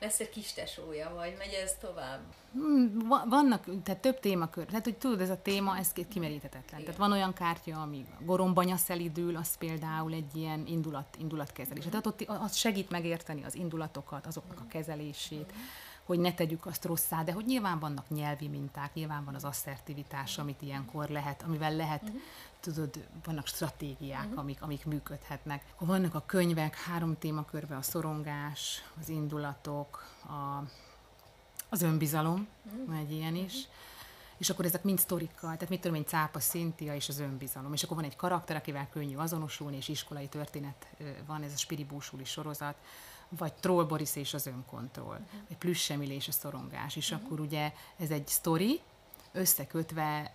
Lesz 0.00 0.20
egy 0.20 0.30
kis 0.30 0.52
tesója, 0.52 1.12
vagy 1.14 1.34
megy 1.38 1.52
ez 1.52 1.74
tovább? 1.80 2.20
Hmm, 2.52 3.08
vannak, 3.28 3.64
tehát 3.82 4.00
több 4.00 4.20
témakör. 4.20 4.66
Tehát, 4.66 4.84
hogy 4.84 4.96
tudod, 4.96 5.20
ez 5.20 5.30
a 5.30 5.42
téma, 5.42 5.78
ez 5.78 5.92
kimeríthetetlen. 6.08 6.80
Tehát 6.80 6.96
van 6.96 7.12
olyan 7.12 7.32
kártya, 7.32 7.80
ami 7.80 8.06
gorombanya 8.20 8.76
szelidül, 8.76 9.36
az 9.36 9.56
például 9.56 10.12
egy 10.12 10.36
ilyen 10.36 10.66
indulat, 10.66 11.16
indulatkezelés. 11.18 11.84
Tehát 11.84 12.06
ott 12.06 12.20
az 12.20 12.56
segít 12.56 12.90
megérteni 12.90 13.44
az 13.44 13.54
indulatokat, 13.54 14.26
azoknak 14.26 14.60
a 14.60 14.66
kezelését. 14.68 15.52
Hogy 16.06 16.18
ne 16.18 16.34
tegyük 16.34 16.66
azt 16.66 16.84
rosszá, 16.84 17.22
de 17.22 17.32
hogy 17.32 17.44
nyilván 17.44 17.78
vannak 17.78 18.08
nyelvi 18.08 18.48
minták, 18.48 18.94
nyilván 18.94 19.24
van 19.24 19.34
az 19.34 19.44
asszertivitás, 19.44 20.38
amit 20.38 20.62
ilyenkor 20.62 21.08
lehet, 21.08 21.42
amivel 21.42 21.74
lehet, 21.74 22.02
uh-huh. 22.02 22.20
tudod, 22.60 23.06
vannak 23.24 23.46
stratégiák, 23.46 24.24
uh-huh. 24.24 24.38
amik, 24.38 24.62
amik 24.62 24.84
működhetnek. 24.84 25.64
Vannak 25.78 26.14
a 26.14 26.22
könyvek, 26.26 26.76
három 26.76 27.18
témakörbe 27.18 27.76
a 27.76 27.82
szorongás, 27.82 28.82
az 29.00 29.08
indulatok, 29.08 30.04
a, 30.22 30.62
az 31.68 31.82
önbizalom, 31.82 32.48
uh-huh. 32.64 32.98
egy 32.98 33.12
ilyen 33.12 33.34
is, 33.34 33.54
uh-huh 33.54 33.74
és 34.36 34.50
akkor 34.50 34.64
ezek 34.64 34.82
mind 34.82 34.98
sztorikkal, 34.98 35.52
tehát 35.52 35.68
mit 35.68 35.80
tudom 35.80 35.96
én, 35.96 36.04
Cápa, 36.04 36.40
Szintia 36.40 36.94
és 36.94 37.08
az 37.08 37.18
önbizalom. 37.18 37.72
És 37.72 37.82
akkor 37.82 37.96
van 37.96 38.04
egy 38.04 38.16
karakter, 38.16 38.56
akivel 38.56 38.88
könnyű 38.92 39.16
azonosulni, 39.16 39.76
és 39.76 39.88
iskolai 39.88 40.28
történet 40.28 40.86
van, 41.26 41.42
ez 41.42 41.52
a 41.52 41.56
Spiribúsuli 41.56 42.24
sorozat, 42.24 42.76
vagy 43.28 43.52
Troll 43.52 43.84
Boris 43.84 44.16
és 44.16 44.34
az 44.34 44.46
önkontroll, 44.46 45.20
vagy 45.48 45.56
Plüssemil 45.56 46.10
és 46.10 46.28
a 46.28 46.32
szorongás. 46.32 46.96
És 46.96 47.10
uh-huh. 47.10 47.26
akkor 47.26 47.40
ugye 47.40 47.72
ez 47.96 48.10
egy 48.10 48.26
sztori, 48.26 48.80
összekötve 49.32 50.32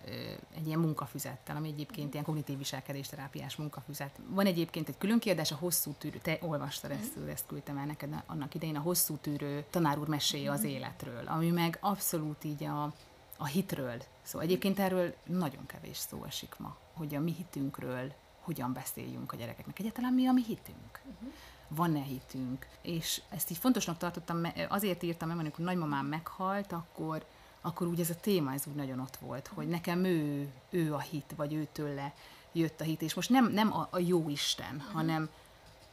egy 0.56 0.68
ilyen 0.68 0.80
munkafüzettel, 0.80 1.56
ami 1.56 1.68
egyébként 1.68 2.14
ilyen 2.14 2.26
kognitív 2.26 2.58
viselkedésterápiás 2.58 3.56
munkafüzet. 3.56 4.20
Van 4.28 4.46
egyébként 4.46 4.90
egy 4.90 4.98
külön 4.98 5.20
kiadás, 5.20 5.52
a 5.52 5.56
hosszú 5.56 5.92
tűrő, 5.98 6.18
te 6.18 6.38
olvastad 6.42 6.92
ezt, 6.92 7.18
ezt 7.30 7.46
küldtem 7.48 7.78
el 7.78 7.86
neked 7.86 8.24
annak 8.26 8.56
idején, 8.56 8.76
a 8.76 8.80
hosszú 8.82 9.16
tűrő 9.16 9.66
tanár 9.70 9.98
úr 9.98 10.08
meséje 10.08 10.52
az 10.52 10.64
életről, 10.64 11.28
ami 11.28 11.50
meg 11.50 11.78
abszolút 11.82 12.44
így 12.44 12.64
a, 12.64 12.94
a 13.38 13.46
hitről. 13.46 14.02
Szóval 14.22 14.48
egyébként 14.48 14.80
erről 14.80 15.16
nagyon 15.26 15.66
kevés 15.66 15.98
szó 15.98 16.24
esik 16.24 16.56
ma, 16.58 16.78
hogy 16.94 17.16
a 17.16 17.20
mi 17.20 17.34
hitünkről 17.34 18.14
hogyan 18.42 18.74
beszéljünk 18.74 19.32
a 19.34 19.36
gyerekeknek. 19.36 19.80
Egyáltalán 19.80 20.14
mi 20.14 20.28
a 20.28 20.32
mi 20.32 20.44
hitünk? 20.44 21.02
Uh-huh. 21.04 21.34
Van-e 21.76 22.02
hitünk? 22.02 22.68
És 22.82 23.22
ezt 23.30 23.52
így 23.52 23.58
fontosnak 23.58 23.98
tartottam, 23.98 24.48
azért 24.70 25.04
írtam 25.04 25.28
meg, 25.28 25.38
amikor 25.38 25.66
nagymamám 25.66 26.06
meghalt, 26.06 26.72
akkor, 26.72 27.26
akkor 27.62 27.88
úgy 27.88 28.00
ez 28.00 28.10
a 28.10 28.20
téma, 28.22 28.54
ez 28.54 28.64
úgy 28.68 28.76
nagyon 28.76 29.00
ott 29.00 29.16
volt, 29.16 29.48
hogy 29.48 29.68
nekem 29.68 30.04
ő, 30.04 30.50
ő 30.70 30.94
a 30.94 31.00
hit, 31.00 31.34
vagy 31.36 31.54
őtőle 31.54 32.14
jött 32.52 32.82
a 32.82 32.84
hit, 32.84 33.02
és 33.02 33.14
most 33.14 33.30
nem, 33.30 33.52
nem 33.52 33.74
a, 33.74 33.88
a 33.92 34.00
jó 34.00 34.30
Isten, 34.30 34.76
uh-huh. 34.76 34.94
hanem 34.94 35.30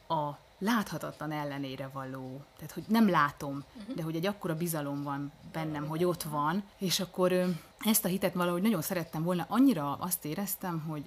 a 0.07 0.29
láthatatlan 0.57 1.31
ellenére 1.31 1.89
való. 1.93 2.41
Tehát, 2.55 2.71
hogy 2.71 2.83
nem 2.87 3.09
látom, 3.09 3.63
uh-huh. 3.77 3.95
de 3.95 4.03
hogy 4.03 4.15
egy 4.15 4.25
akkora 4.25 4.55
bizalom 4.55 5.03
van 5.03 5.31
bennem, 5.51 5.87
hogy 5.87 6.03
ott 6.03 6.23
van, 6.23 6.63
és 6.77 6.99
akkor 6.99 7.33
ezt 7.79 8.05
a 8.05 8.07
hitet 8.07 8.33
valahogy 8.33 8.61
nagyon 8.61 8.81
szerettem 8.81 9.23
volna. 9.23 9.45
Annyira 9.49 9.93
azt 9.93 10.25
éreztem, 10.25 10.79
hogy 10.79 11.03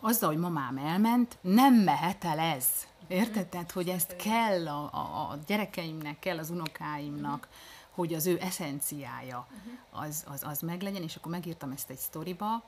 azzal, 0.00 0.28
hogy 0.28 0.38
mamám 0.38 0.78
elment, 0.78 1.38
nem 1.40 1.74
mehet 1.74 2.24
el 2.24 2.38
ez. 2.38 2.66
Érted? 3.08 3.70
Hogy 3.70 3.88
ezt 3.88 4.16
kell 4.16 4.68
a, 4.68 4.88
a, 4.92 5.30
a 5.30 5.38
gyerekeimnek, 5.46 6.18
kell 6.18 6.38
az 6.38 6.50
unokáimnak, 6.50 7.48
hogy 7.90 8.14
az 8.14 8.26
ő 8.26 8.38
eszenciája 8.40 9.46
az, 9.90 10.24
az, 10.28 10.42
az 10.44 10.60
meglegyen, 10.60 11.02
és 11.02 11.16
akkor 11.16 11.32
megírtam 11.32 11.70
ezt 11.70 11.90
egy 11.90 11.98
sztoriba, 11.98 12.62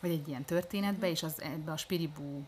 vagy 0.00 0.10
egy 0.10 0.28
ilyen 0.28 0.44
történetbe, 0.44 1.10
és 1.10 1.22
az, 1.22 1.42
ebbe 1.42 1.72
a 1.72 1.76
Spiribú 1.76 2.42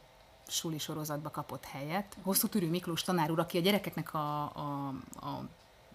suli 0.47 0.79
sorozatba 0.79 1.31
kapott 1.31 1.65
helyet. 1.65 2.17
Hosszú 2.23 2.49
Tűrű 2.49 2.69
Miklós 2.69 3.03
tanár 3.03 3.31
úr, 3.31 3.39
aki 3.39 3.59
a 3.59 3.61
gyerekeknek 3.61 4.15
a, 4.15 4.43
a, 4.43 4.87
a 5.21 5.49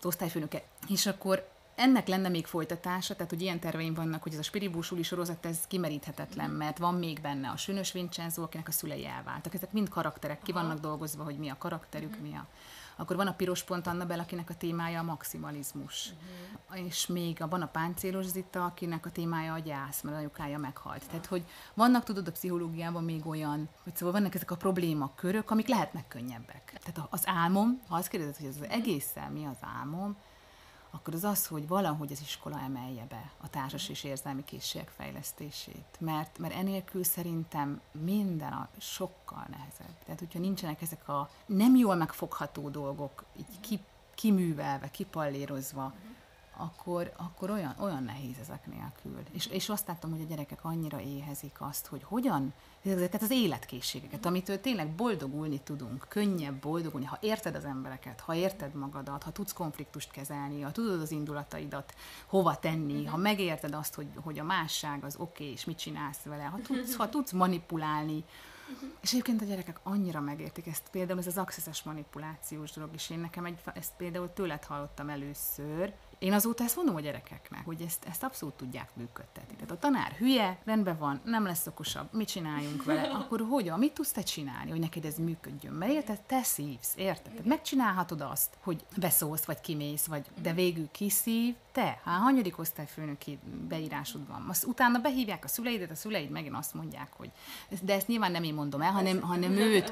osztályfőnöke, 0.03 0.63
és 0.87 1.05
akkor 1.05 1.50
ennek 1.81 2.07
lenne 2.07 2.29
még 2.29 2.45
folytatása, 2.45 3.15
tehát 3.15 3.31
hogy 3.31 3.41
ilyen 3.41 3.59
terveim 3.59 3.93
vannak, 3.93 4.23
hogy 4.23 4.33
ez 4.33 4.39
a 4.39 4.43
Spiribú 4.43 4.81
suli 4.81 5.03
sorozat, 5.03 5.45
ez 5.45 5.59
kimeríthetetlen, 5.67 6.49
mert 6.49 6.77
van 6.77 6.93
még 6.93 7.21
benne 7.21 7.49
a 7.49 7.57
Sűnös 7.57 7.91
Vincenzo, 7.91 8.41
akinek 8.43 8.67
a 8.67 8.71
szülei 8.71 9.05
elváltak. 9.05 9.53
Ezek 9.53 9.71
mind 9.71 9.89
karakterek, 9.89 10.41
ki 10.41 10.51
vannak 10.51 10.79
dolgozva, 10.79 11.23
hogy 11.23 11.37
mi 11.37 11.49
a 11.49 11.57
karakterük, 11.57 12.19
mi 12.21 12.33
a 12.33 12.47
akkor 12.95 13.15
van 13.15 13.27
a 13.27 13.33
piros 13.33 13.63
pont 13.63 13.87
Annabel, 13.87 14.19
akinek 14.19 14.49
a 14.49 14.55
témája 14.55 14.99
a 14.99 15.03
maximalizmus. 15.03 16.09
Uh-huh. 16.69 16.85
És 16.85 17.07
még 17.07 17.41
a, 17.41 17.47
van 17.47 17.61
a 17.61 17.67
páncélos 17.67 18.25
Zita, 18.25 18.65
akinek 18.65 19.05
a 19.05 19.09
témája 19.09 19.53
a 19.53 19.59
gyász, 19.59 20.01
mert 20.01 20.17
anyukája 20.17 20.57
meghalt. 20.57 20.95
Uh-huh. 20.95 21.09
Tehát, 21.09 21.25
hogy 21.25 21.43
vannak, 21.73 22.03
tudod, 22.03 22.27
a 22.27 22.31
pszichológiában 22.31 23.03
még 23.03 23.27
olyan, 23.27 23.69
hogy 23.83 23.95
szóval 23.95 24.13
vannak 24.13 24.35
ezek 24.35 24.51
a 24.51 24.55
problémakörök, 24.55 25.51
amik 25.51 25.67
lehetnek 25.67 26.07
könnyebbek. 26.07 26.79
Tehát 26.83 27.09
az 27.09 27.21
álmom, 27.25 27.81
ha 27.87 27.95
azt 27.95 28.07
kérdezed, 28.07 28.37
hogy 28.37 28.47
az 28.47 28.69
egészen 28.69 29.31
mi 29.31 29.45
az 29.45 29.57
álmom, 29.79 30.17
akkor 30.91 31.13
az 31.13 31.23
az, 31.23 31.47
hogy 31.47 31.67
valahogy 31.67 32.11
az 32.11 32.21
iskola 32.21 32.59
emelje 32.59 33.05
be 33.09 33.31
a 33.41 33.49
társas 33.49 33.89
és 33.89 34.03
érzelmi 34.03 34.43
készségek 34.43 34.89
fejlesztését. 34.89 35.97
Mert, 35.99 36.37
mert 36.37 36.53
enélkül 36.53 37.03
szerintem 37.03 37.81
minden 37.91 38.53
a 38.53 38.69
sokkal 38.77 39.45
nehezebb. 39.49 40.03
Tehát, 40.05 40.19
hogyha 40.19 40.39
nincsenek 40.39 40.81
ezek 40.81 41.07
a 41.07 41.29
nem 41.45 41.75
jól 41.75 41.95
megfogható 41.95 42.69
dolgok, 42.69 43.23
így 43.37 43.59
ki, 43.59 43.79
kiművelve, 44.15 44.91
kipallérozva, 44.91 45.93
akkor, 46.61 47.13
akkor 47.15 47.49
olyan, 47.49 47.75
olyan 47.79 48.03
nehéz 48.03 48.35
ezek 48.41 48.65
nélkül. 48.65 49.23
És, 49.31 49.45
és 49.45 49.69
azt 49.69 49.87
láttam, 49.87 50.11
hogy 50.11 50.21
a 50.21 50.25
gyerekek 50.25 50.65
annyira 50.65 50.99
éhezik 50.99 51.55
azt, 51.59 51.87
hogy 51.87 52.03
hogyan, 52.03 52.53
ezeket 52.83 53.21
az 53.21 53.31
életkészségeket, 53.31 54.25
amitől 54.25 54.61
tényleg 54.61 54.89
boldogulni 54.89 55.59
tudunk, 55.59 56.05
könnyebb 56.09 56.61
boldogulni, 56.61 57.05
ha 57.05 57.17
érted 57.21 57.55
az 57.55 57.65
embereket, 57.65 58.19
ha 58.19 58.35
érted 58.35 58.73
magadat, 58.73 59.23
ha 59.23 59.31
tudsz 59.31 59.53
konfliktust 59.53 60.11
kezelni, 60.11 60.61
ha 60.61 60.71
tudod 60.71 61.01
az 61.01 61.11
indulataidat 61.11 61.93
hova 62.25 62.59
tenni, 62.59 63.05
ha 63.05 63.17
megérted 63.17 63.73
azt, 63.73 63.95
hogy, 63.95 64.07
hogy 64.15 64.39
a 64.39 64.43
másság 64.43 65.03
az 65.03 65.15
oké, 65.15 65.43
okay, 65.43 65.53
és 65.53 65.65
mit 65.65 65.77
csinálsz 65.77 66.23
vele, 66.23 66.43
ha 66.43 66.59
tudsz, 66.63 66.95
ha 66.95 67.09
tudsz 67.09 67.31
manipulálni, 67.31 68.23
és 69.01 69.11
egyébként 69.11 69.41
a 69.41 69.45
gyerekek 69.45 69.79
annyira 69.83 70.19
megértik 70.19 70.67
ezt, 70.67 70.89
például 70.91 71.19
ez 71.19 71.27
az 71.27 71.37
accesses 71.37 71.83
manipulációs 71.83 72.71
dolog 72.71 72.93
is. 72.93 73.09
Én 73.09 73.19
nekem 73.19 73.45
egy, 73.45 73.59
ezt 73.73 73.91
például 73.97 74.33
tőled 74.33 74.63
hallottam 74.63 75.09
először, 75.09 75.93
én 76.21 76.33
azóta 76.33 76.63
ezt 76.63 76.75
mondom 76.75 76.95
a 76.95 76.99
gyerekeknek, 76.99 77.65
hogy 77.65 77.81
ezt, 77.81 78.05
ezt 78.09 78.23
abszolút 78.23 78.53
tudják 78.53 78.89
működtetni. 78.95 79.55
Tehát 79.55 79.71
a 79.71 79.77
tanár 79.77 80.11
hülye, 80.11 80.57
rendben 80.65 80.97
van, 80.97 81.21
nem 81.23 81.45
lesz 81.45 81.67
okosabb, 81.67 82.07
mit 82.13 82.27
csináljunk 82.27 82.83
vele, 82.83 83.01
akkor 83.19 83.45
hogyan, 83.49 83.79
mit 83.79 83.93
tudsz 83.93 84.11
te 84.11 84.21
csinálni, 84.21 84.71
hogy 84.71 84.79
neked 84.79 85.05
ez 85.05 85.17
működjön? 85.17 85.73
Mert 85.73 85.91
érted, 85.91 86.21
te 86.21 86.43
szívsz, 86.43 86.93
érted? 86.95 87.31
Tehát 87.31 87.45
megcsinálhatod 87.45 88.21
azt, 88.21 88.57
hogy 88.59 88.83
beszólsz, 88.97 89.45
vagy 89.45 89.61
kimész, 89.61 90.05
vagy 90.05 90.25
de 90.41 90.53
végül 90.53 90.89
kiszív, 90.91 91.55
te, 91.71 92.01
hát 92.03 92.21
hanyadik 92.21 92.59
osztályfőnöki 92.59 93.39
beírásod 93.67 94.27
van. 94.27 94.45
Azt 94.49 94.65
utána 94.65 94.99
behívják 94.99 95.43
a 95.43 95.47
szüleidet, 95.47 95.91
a 95.91 95.95
szüleid 95.95 96.29
megint 96.29 96.55
azt 96.55 96.73
mondják, 96.73 97.11
hogy 97.17 97.31
de 97.81 97.93
ezt 97.93 98.07
nyilván 98.07 98.31
nem 98.31 98.43
én 98.43 98.53
mondom 98.53 98.81
el, 98.81 98.91
hanem, 98.91 99.21
hanem 99.21 99.51
őt, 99.51 99.91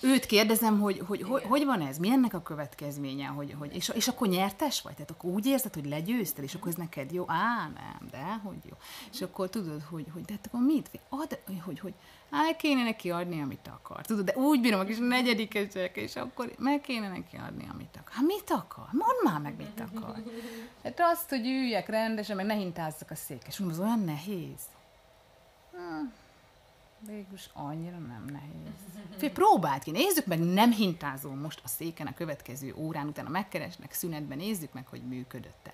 őt 0.00 0.26
kérdezem, 0.26 0.80
hogy 0.80 1.02
hogy, 1.06 1.22
hogy 1.22 1.42
hogy 1.42 1.64
van 1.64 1.80
ez, 1.80 1.98
mi 1.98 2.10
ennek 2.10 2.34
a 2.34 2.42
következménye, 2.42 3.26
hogy, 3.26 3.54
hogy 3.58 3.74
és, 3.74 3.88
és 3.94 4.08
akkor 4.08 4.28
nyertes 4.28 4.82
vagy? 4.82 4.92
Tehát 4.92 5.10
akkor 5.10 5.30
úgy 5.30 5.46
érzed, 5.46 5.65
hogy 5.74 5.86
legyőzted, 5.86 6.44
és 6.44 6.54
akkor 6.54 6.68
ez 6.68 6.74
neked 6.74 7.12
jó? 7.12 7.24
Á, 7.28 7.70
nem, 7.74 8.08
de 8.10 8.40
hogy 8.42 8.56
jó. 8.64 8.76
És 9.12 9.22
akkor 9.22 9.50
tudod, 9.50 9.82
hogy, 9.82 10.06
hogy 10.12 10.22
de 10.22 10.32
hát 10.32 10.46
akkor 10.46 10.60
mit? 10.60 10.90
Ad, 11.08 11.38
hogy, 11.64 11.78
hogy 11.78 11.94
hát 12.30 12.56
kéne 12.56 12.82
neki 12.82 13.10
adni, 13.10 13.40
amit 13.40 13.68
akar. 13.68 14.06
Tudod, 14.06 14.24
de 14.24 14.36
úgy 14.36 14.60
bírom 14.60 14.80
a 14.80 14.84
kis 14.84 14.98
negyedikesek, 14.98 15.96
és 15.96 16.16
akkor 16.16 16.52
meg 16.58 16.80
kéne 16.80 17.08
neki 17.08 17.36
adni, 17.36 17.68
amit 17.72 17.96
akar. 17.96 18.12
Hát 18.12 18.24
mit 18.26 18.50
akar? 18.50 18.88
Mondd 18.92 19.24
már 19.24 19.40
meg, 19.40 19.56
mit 19.56 19.80
akar. 19.80 20.22
Hát 20.82 21.00
azt, 21.00 21.28
hogy 21.28 21.46
üljek 21.46 21.88
rendesen, 21.88 22.36
meg 22.36 22.46
ne 22.46 22.54
hintázzak 22.54 23.10
a 23.10 23.14
székes. 23.14 23.58
Mondom, 23.58 23.78
az 23.78 23.86
olyan 23.86 24.04
nehéz. 24.04 24.60
Hm. 25.72 26.06
Végülis 27.00 27.48
annyira 27.52 27.98
nem 27.98 28.24
nehéz. 28.32 28.74
Fél, 29.18 29.32
próbáld 29.32 29.82
ki, 29.82 29.90
nézzük 29.90 30.26
meg, 30.26 30.38
nem 30.38 30.72
hintázol 30.72 31.34
most 31.34 31.60
a 31.64 31.68
széken 31.68 32.06
a 32.06 32.14
következő 32.14 32.74
órán, 32.76 33.06
utána 33.06 33.28
megkeresnek 33.28 33.92
szünetben, 33.92 34.38
nézzük 34.38 34.72
meg, 34.72 34.86
hogy 34.86 35.02
működött-e. 35.02 35.72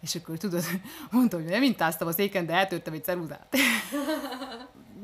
És 0.00 0.14
akkor 0.14 0.36
tudod, 0.36 0.64
mondta, 1.10 1.36
hogy 1.36 1.46
nem 1.46 1.62
hintáztam 1.62 2.08
a 2.08 2.12
széken, 2.12 2.46
de 2.46 2.52
eltörtem 2.52 2.92
egy 2.92 3.04
ceruzát. 3.04 3.56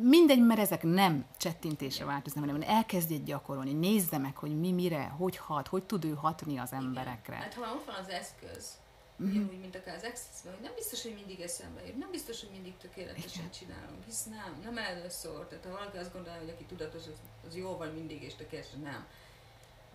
Mindegy, 0.00 0.42
mert 0.42 0.60
ezek 0.60 0.82
nem 0.82 1.24
csettintésre 1.36 2.04
változnak, 2.04 2.44
hanem 2.44 2.62
elkezdje 2.66 3.16
gyakorolni, 3.16 3.72
nézze 3.72 4.18
meg, 4.18 4.36
hogy 4.36 4.60
mi 4.60 4.72
mire, 4.72 5.02
hogy 5.04 5.36
hat, 5.36 5.68
hogy 5.68 5.82
tud 5.82 6.04
ő 6.04 6.14
hatni 6.14 6.58
az 6.58 6.72
emberekre. 6.72 7.34
Igen. 7.34 7.42
Hát 7.42 7.54
ha 7.54 7.74
ott 7.74 7.84
van 7.84 7.94
az 7.94 8.08
eszköz, 8.08 8.78
uh-huh. 9.18 9.48
úgy, 9.48 9.60
mint 9.60 9.76
akár 9.76 9.96
az 9.96 10.02
access 10.02 10.42
hogy 10.44 10.62
nem 10.62 10.74
biztos, 10.74 11.02
hogy 11.02 11.14
mindig 11.14 11.40
eszembe 11.40 11.86
jut, 11.86 11.96
nem 11.96 12.10
biztos, 12.10 12.40
hogy 12.40 12.50
mindig 12.50 12.76
tökéletesen 12.76 13.44
Igen. 13.44 13.50
csinálunk, 13.50 14.04
hisz 14.04 14.24
nem, 14.24 14.60
nem 14.62 14.78
először, 14.78 15.46
tehát 15.46 15.64
ha 15.64 15.70
valaki 15.70 15.96
azt 15.96 16.12
gondolja, 16.12 16.40
hogy 16.40 16.50
aki 16.50 16.64
tudatos, 16.64 17.06
az, 17.06 17.20
az 17.46 17.56
jó 17.56 17.76
van 17.76 17.88
mindig, 17.88 18.22
és 18.22 18.34
tökéletesen 18.34 18.80
nem. 18.80 19.06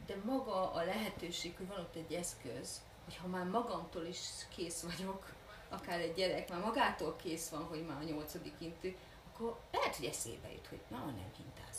De 0.06 0.16
maga 0.24 0.72
a 0.72 0.84
lehetőség, 0.84 1.58
hogy 1.58 1.68
van 1.68 1.80
ott 1.80 1.96
egy 1.96 2.14
eszköz, 2.14 2.82
hogy 3.04 3.16
ha 3.16 3.28
már 3.28 3.46
magamtól 3.46 4.06
is 4.06 4.20
kész 4.56 4.82
vagyok, 4.82 5.34
akár 5.70 6.00
egy 6.00 6.14
gyerek 6.14 6.50
már 6.50 6.60
magától 6.60 7.16
kész 7.16 7.50
van, 7.50 7.64
hogy 7.64 7.86
már 7.86 8.02
a 8.02 8.04
nyolcadik 8.04 8.54
intő, 8.58 8.96
akkor 9.34 9.60
lehet, 9.72 9.96
hogy 9.96 10.06
eszébe 10.06 10.52
jut, 10.52 10.68
hogy 10.68 10.82
na, 10.90 10.98
nem 10.98 11.32
hintázok. 11.38 11.73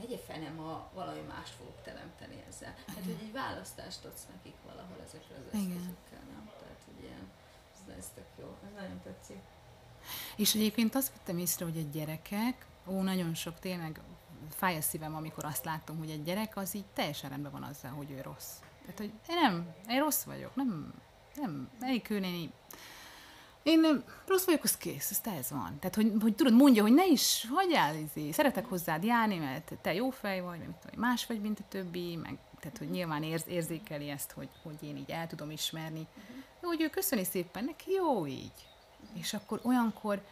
Egye 0.00 0.18
fenem, 0.18 0.56
ha 0.56 0.90
valami 0.94 1.20
mást 1.20 1.52
fogok 1.52 1.82
teremteni 1.82 2.44
ezzel. 2.48 2.74
Hát, 2.86 3.04
hogy 3.04 3.16
egy 3.20 3.32
választást 3.32 4.04
adsz 4.04 4.26
nekik 4.34 4.56
valahol 4.64 4.96
ezekre 5.06 5.34
az 5.34 5.46
eszközökkel, 5.46 6.22
nem? 6.32 6.50
Tehát, 6.60 6.82
hogy 6.84 7.04
ilyen, 7.04 7.30
ez, 7.72 7.94
ez 7.98 8.10
tök 8.14 8.26
jó, 8.38 8.56
ez 8.64 8.80
nagyon 8.80 9.00
tetszik. 9.02 9.40
És 10.36 10.54
egyébként 10.54 10.94
azt 10.94 11.12
vettem 11.12 11.38
észre, 11.38 11.64
hogy 11.64 11.78
a 11.78 11.90
gyerekek, 11.92 12.66
ó, 12.86 13.02
nagyon 13.02 13.34
sok 13.34 13.58
tényleg 13.58 14.00
fáj 14.50 14.76
a 14.76 14.80
szívem, 14.80 15.14
amikor 15.14 15.44
azt 15.44 15.64
látom, 15.64 15.98
hogy 15.98 16.10
egy 16.10 16.22
gyerek 16.22 16.56
az 16.56 16.74
így 16.74 16.84
teljesen 16.92 17.30
rendben 17.30 17.52
van 17.52 17.62
azzal, 17.62 17.90
hogy 17.90 18.10
ő 18.10 18.20
rossz. 18.20 18.52
Tehát, 18.80 18.98
hogy 18.98 19.12
én 19.28 19.36
nem, 19.40 19.74
én 19.88 19.98
rossz 19.98 20.22
vagyok, 20.22 20.54
nem, 20.54 20.94
nem 21.34 21.70
melyik 21.80 22.02
kőnéni 22.02 22.52
én 23.62 24.04
rossz 24.26 24.44
vagyok, 24.44 24.64
az 24.64 24.76
kész, 24.76 25.10
azt 25.10 25.26
ez 25.26 25.50
van. 25.50 25.76
Tehát, 25.78 25.94
hogy, 25.94 26.12
hogy 26.20 26.34
tudod, 26.34 26.54
mondja, 26.54 26.82
hogy 26.82 26.92
ne 26.92 27.06
is 27.06 27.46
hagyjál, 27.54 27.94
izé, 27.96 28.30
szeretek 28.30 28.66
hozzád 28.66 29.04
járni, 29.04 29.38
mert 29.38 29.72
te 29.82 29.94
jó 29.94 30.10
fej 30.10 30.40
vagy, 30.40 30.60
vagy 30.84 30.96
más 30.96 31.26
vagy, 31.26 31.40
mint 31.40 31.58
a 31.58 31.64
többi, 31.68 32.16
meg 32.16 32.38
tehát, 32.60 32.78
hogy 32.78 32.90
nyilván 32.90 33.22
érz, 33.22 33.44
érzékeli 33.48 34.08
ezt, 34.08 34.32
hogy, 34.32 34.48
hogy 34.62 34.76
én 34.80 34.96
így 34.96 35.10
el 35.10 35.26
tudom 35.26 35.50
ismerni. 35.50 36.06
Uh-huh. 36.10 36.70
Hogy 36.70 36.80
ő 36.80 36.88
köszöni 36.88 37.24
szépen, 37.24 37.64
neki 37.64 37.92
jó 37.92 38.26
így. 38.26 38.68
És 39.12 39.34
akkor 39.34 39.60
olyankor, 39.62 40.22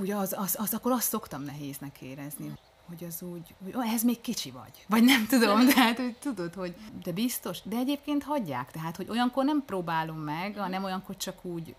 úgy, 0.00 0.10
az, 0.10 0.34
az, 0.38 0.56
az, 0.58 0.74
akkor 0.74 0.92
azt 0.92 1.08
szoktam 1.08 1.42
nehéznek 1.42 2.00
érezni, 2.00 2.52
hogy 2.88 3.04
az 3.04 3.22
úgy, 3.22 3.54
hogy 3.62 3.74
oh, 3.74 3.86
ehhez 3.86 4.02
még 4.02 4.20
kicsi 4.20 4.50
vagy. 4.50 4.84
Vagy 4.88 5.02
nem 5.02 5.26
tudom, 5.26 5.68
tehát 5.68 5.96
hogy 5.96 6.16
tudod, 6.16 6.54
hogy 6.54 6.74
de 7.04 7.12
biztos, 7.12 7.58
de 7.62 7.76
egyébként 7.76 8.22
hagyják, 8.22 8.70
tehát 8.70 8.96
hogy 8.96 9.08
olyankor 9.08 9.44
nem 9.44 9.64
próbálom 9.64 10.18
meg, 10.18 10.56
hanem 10.56 10.84
olyankor 10.84 11.16
csak 11.16 11.44
úgy 11.44 11.74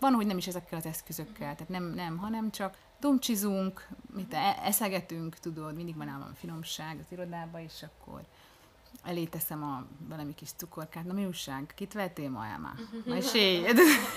van, 0.00 0.12
hogy 0.12 0.26
nem 0.26 0.36
is 0.36 0.46
ezekkel 0.46 0.78
az 0.78 0.86
eszközökkel, 0.86 1.54
tehát 1.54 1.68
nem, 1.68 1.84
nem 1.84 2.16
hanem 2.16 2.50
csak 2.50 2.76
domcsizunk, 3.00 3.88
mit 4.14 4.34
e- 4.34 4.58
eszegetünk, 4.62 5.34
tudod, 5.38 5.74
mindig 5.74 5.96
van 5.96 6.08
a 6.08 6.30
finomság 6.34 6.98
az 6.98 7.12
irodába, 7.12 7.60
és 7.60 7.82
akkor 7.82 8.20
elé 9.04 9.24
teszem 9.24 9.62
a 9.62 9.84
valami 10.08 10.34
kis 10.34 10.50
cukorkát, 10.56 11.04
na 11.04 11.12
mi 11.12 11.24
újság, 11.26 11.72
kit 11.76 11.92
vettél 11.92 12.30
ma 12.30 12.46
el 12.46 12.58
már? 12.58 12.74
Mesélj! 13.04 13.64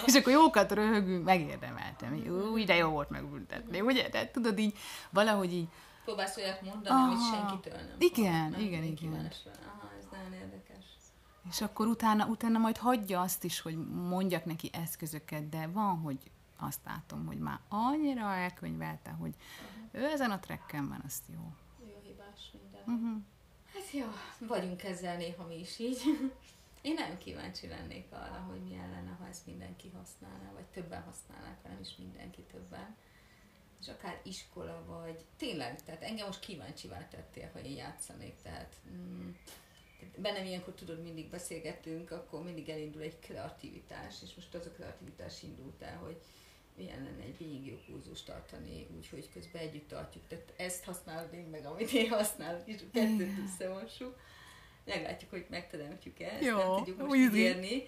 és 0.06 0.14
akkor 0.14 0.32
jókat 0.34 0.72
röhögünk, 0.72 1.26
megérdemeltem. 1.26 2.14
Úgy, 2.54 2.66
de 2.66 2.76
jó 2.76 2.90
volt 2.90 3.10
megültetni, 3.10 3.82
ugye? 3.82 4.10
Tehát 4.10 4.32
tudod 4.32 4.60
így, 4.60 4.78
valahogy 5.10 5.54
így... 5.54 5.68
Próbálsz 6.06 6.38
olyat 6.38 6.62
mondani, 6.62 7.02
amit 7.02 7.34
senkitől 7.34 7.74
nem. 7.74 7.96
Igen, 8.00 8.60
igen, 8.60 8.84
igen. 8.84 9.12
Aha, 9.12 9.90
ez 10.00 10.06
nagyon 10.12 10.34
érdekes. 10.34 10.71
És 11.50 11.62
akkor 11.62 11.88
utána, 11.88 12.26
utána 12.26 12.58
majd 12.58 12.78
hagyja 12.78 13.22
azt 13.22 13.44
is, 13.44 13.60
hogy 13.60 13.78
mondjak 13.88 14.46
neki 14.46 14.70
eszközöket, 14.74 15.50
de 15.50 15.68
van, 15.68 16.00
hogy 16.00 16.32
azt 16.58 16.80
látom, 16.86 17.26
hogy 17.26 17.40
már 17.40 17.60
annyira 17.70 18.34
elkönyvelte, 18.34 19.10
hogy 19.10 19.36
ő 19.92 20.06
ezen 20.06 20.32
a 20.32 20.40
trekken 20.40 20.88
van, 20.88 21.02
azt 21.06 21.24
jó. 21.28 21.54
Jó 21.88 22.02
hibás 22.04 22.52
minden. 22.62 22.82
Uh-huh. 22.86 23.22
Hát 23.74 23.92
jó, 23.92 24.06
vagyunk 24.48 24.84
ezzel 24.84 25.18
néha 25.18 25.48
mi 25.48 25.60
is 25.60 25.80
így. 25.80 26.02
Én 26.82 26.94
nagyon 26.94 27.18
kíváncsi 27.18 27.68
lennék 27.68 28.12
arra, 28.12 28.46
hogy 28.50 28.64
milyen 28.64 28.90
lenne, 28.90 29.16
ha 29.20 29.28
ezt 29.28 29.46
mindenki 29.46 29.92
használná, 29.98 30.52
vagy 30.54 30.66
többen 30.66 31.04
használnák, 31.04 31.64
nem 31.64 31.78
is 31.82 31.96
mindenki 31.98 32.42
többen. 32.42 32.96
És 33.82 33.88
akár 33.88 34.22
iskola, 34.24 34.84
vagy 34.88 35.26
tényleg, 35.38 35.84
tehát 35.84 36.02
engem 36.02 36.26
most 36.26 36.40
kíváncsi 36.40 36.88
tettél, 36.88 37.50
ha 37.54 37.60
én 37.60 37.76
játszanék, 37.76 38.42
tehát 38.42 38.76
mm, 38.92 39.30
bennem 40.18 40.46
ilyenkor 40.46 40.74
tudod, 40.74 41.04
mindig 41.04 41.30
beszélgetünk, 41.30 42.12
akkor 42.12 42.44
mindig 42.44 42.70
elindul 42.70 43.02
egy 43.02 43.20
kreativitás, 43.20 44.16
és 44.24 44.34
most 44.36 44.54
az 44.56 44.66
a 44.66 44.72
kreativitás 44.72 45.44
indult 45.44 45.82
el, 45.82 45.98
hogy 45.98 46.18
milyen 46.76 47.04
lenne 47.04 47.24
egy 47.24 47.38
végigjogúzust 47.38 48.26
tartani, 48.26 48.88
úgyhogy 48.98 49.30
közben 49.34 49.62
együtt 49.62 49.88
tartjuk. 49.88 50.28
Tehát 50.28 50.54
ezt 50.58 50.84
használod 50.84 51.34
én 51.34 51.46
meg, 51.46 51.66
amit 51.66 51.92
én 51.92 52.10
használok, 52.10 52.68
és 52.68 52.82
a 52.82 52.92
kettőt 52.94 53.38
összemossuk. 53.46 54.20
Meglátjuk, 54.86 55.30
hogy 55.30 55.46
megteremtjük 55.50 56.20
ezt, 56.20 56.44
Jó, 56.44 56.58
nem 56.58 56.76
tudjuk 56.76 56.98
most 56.98 57.16
ígérni. 57.16 57.84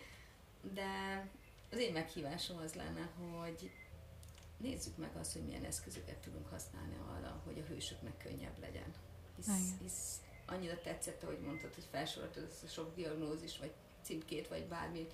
De 0.74 1.24
az 1.72 1.78
én 1.78 1.94
meghívásom 1.94 2.58
az 2.58 2.74
lenne, 2.74 3.02
hogy 3.02 3.72
nézzük 4.58 4.98
meg 4.98 5.16
azt, 5.20 5.34
hogy 5.34 5.44
milyen 5.44 5.64
eszközöket 5.64 6.18
tudunk 6.18 6.50
használni 6.50 6.96
arra, 7.16 7.42
hogy 7.46 7.60
a 7.60 7.74
hősöknek 7.74 8.18
könnyebb 8.18 8.60
legyen. 8.60 8.94
Hisz, 9.36 9.72
hisz 9.82 10.22
annyira 10.54 10.82
tetszett, 10.82 11.24
ahogy 11.24 11.40
mondtad, 11.40 11.74
hogy 11.74 11.88
felsoroltad 11.92 12.44
ezt 12.44 12.64
a 12.64 12.68
sok 12.68 12.96
diagnózis, 12.96 13.58
vagy 13.58 13.72
címkét, 14.02 14.48
vagy 14.48 14.66
bármit, 14.66 15.14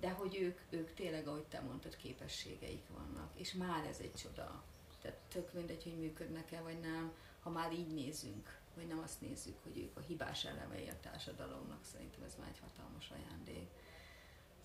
de 0.00 0.10
hogy 0.10 0.36
ők, 0.36 0.60
ők 0.70 0.94
tényleg, 0.94 1.26
ahogy 1.26 1.44
te 1.44 1.60
mondtad, 1.60 1.96
képességeik 1.96 2.88
vannak, 2.88 3.32
és 3.36 3.52
már 3.52 3.86
ez 3.86 3.98
egy 4.00 4.14
csoda. 4.14 4.64
Tehát 5.02 5.18
tök 5.28 5.52
mindegy, 5.52 5.82
hogy 5.82 5.98
működnek-e, 5.98 6.60
vagy 6.60 6.80
nem, 6.80 7.12
ha 7.40 7.50
már 7.50 7.72
így 7.72 7.94
nézünk, 7.94 8.60
vagy 8.74 8.86
nem 8.86 8.98
azt 8.98 9.20
nézzük, 9.20 9.56
hogy 9.62 9.78
ők 9.78 9.96
a 9.96 10.00
hibás 10.00 10.44
elemei 10.44 10.88
a 10.88 11.00
társadalomnak, 11.00 11.84
szerintem 11.84 12.22
ez 12.22 12.34
már 12.38 12.48
egy 12.48 12.60
hatalmas 12.60 13.10
ajándék. 13.10 13.68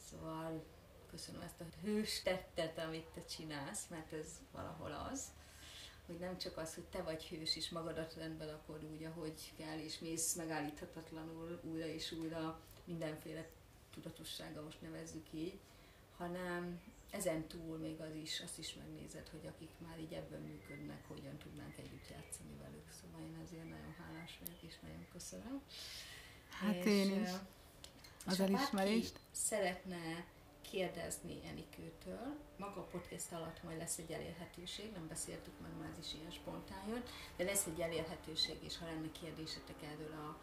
Szóval 0.10 0.64
köszönöm 1.10 1.42
ezt 1.42 1.62
a 1.62 1.66
hős 1.84 2.22
tettet, 2.22 2.78
amit 2.78 3.08
te 3.14 3.26
csinálsz, 3.26 3.88
mert 3.90 4.14
ez 4.14 4.28
valahol 4.52 5.10
az, 5.12 5.24
hogy 6.08 6.18
nem 6.20 6.38
csak 6.38 6.58
az, 6.58 6.74
hogy 6.74 6.84
te 6.84 7.02
vagy 7.02 7.24
hős, 7.26 7.56
és 7.56 7.70
magadat 7.70 8.14
rendben 8.14 8.50
akkor 8.50 8.84
úgy, 8.92 9.04
ahogy 9.04 9.54
kell, 9.58 9.80
és 9.80 10.00
mész 10.00 10.34
megállíthatatlanul 10.34 11.60
újra 11.64 11.86
és 11.86 12.12
újra 12.12 12.60
mindenféle 12.84 13.48
tudatossága, 13.94 14.62
most 14.62 14.82
nevezzük 14.82 15.26
így, 15.34 15.60
hanem 16.18 16.82
ezen 17.10 17.48
túl 17.48 17.78
még 17.78 18.00
az 18.00 18.16
is, 18.16 18.40
azt 18.40 18.58
is 18.58 18.74
megnézed, 18.74 19.28
hogy 19.28 19.48
akik 19.48 19.70
már 19.88 20.00
így 20.00 20.14
ebben 20.14 20.42
működnek, 20.42 21.08
hogyan 21.08 21.38
tudnánk 21.38 21.78
együtt 21.78 22.08
játszani 22.10 22.56
velük. 22.62 22.88
Szóval 23.02 23.22
én 23.22 23.40
ezért 23.44 23.70
nagyon 23.70 23.96
hálás 23.98 24.40
vagyok, 24.40 24.62
és 24.62 24.80
nagyon 24.82 25.08
köszönöm. 25.12 25.62
Hát 26.50 26.76
és, 26.76 26.86
én 26.86 27.22
is. 27.22 27.30
Az 28.26 28.40
elismerést. 28.40 29.20
szeretne 29.32 30.26
kérdezni 30.72 31.42
Enikőtől, 31.50 32.36
maga 32.58 32.80
a 32.80 32.88
podcast 32.92 33.32
alatt 33.32 33.64
majd 33.64 33.78
lesz 33.78 33.98
egy 33.98 34.12
elérhetőség, 34.12 34.92
nem 34.92 35.08
beszéltük 35.08 35.54
meg, 35.62 35.72
már 35.80 35.90
ez 35.92 36.06
is 36.06 36.14
ilyen 36.14 36.32
spontán 36.32 36.88
jött, 36.88 37.10
de 37.36 37.44
lesz 37.44 37.66
egy 37.66 37.80
elérhetőség, 37.80 38.58
és 38.64 38.78
ha 38.78 38.86
lenne 38.86 39.12
kérdésetek 39.12 39.82
erről 39.84 40.12
a 40.12 40.40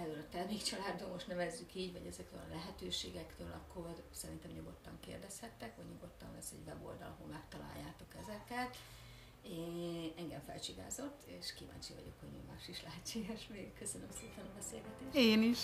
erről 0.00 0.18
a 0.18 0.28
termékcsaládról, 0.30 1.10
most 1.10 1.26
nevezzük 1.26 1.74
így, 1.74 1.92
vagy 1.92 2.06
ezekről 2.06 2.40
a 2.40 2.54
lehetőségektől, 2.54 3.52
akkor 3.52 4.02
szerintem 4.10 4.50
nyugodtan 4.50 4.98
kérdezhettek, 5.00 5.76
vagy 5.76 5.88
nyugodtan 5.88 6.32
lesz 6.34 6.50
egy 6.50 6.66
weboldal, 6.66 7.16
ahol 7.16 7.26
megtaláljátok 7.26 8.14
ezeket. 8.20 8.76
Én, 9.42 10.12
engem 10.16 10.40
felcsigázott, 10.40 11.22
és 11.26 11.54
kíváncsi 11.54 11.92
vagyok, 11.92 12.20
hogy 12.20 12.28
mi 12.28 12.40
más 12.50 12.68
is 12.68 12.82
lehetséges 12.82 13.46
még. 13.46 13.72
Köszönöm 13.78 14.08
szépen 14.20 14.44
a 14.44 14.54
beszélgetést. 14.54 15.14
Én 15.14 15.42
is. 15.42 15.58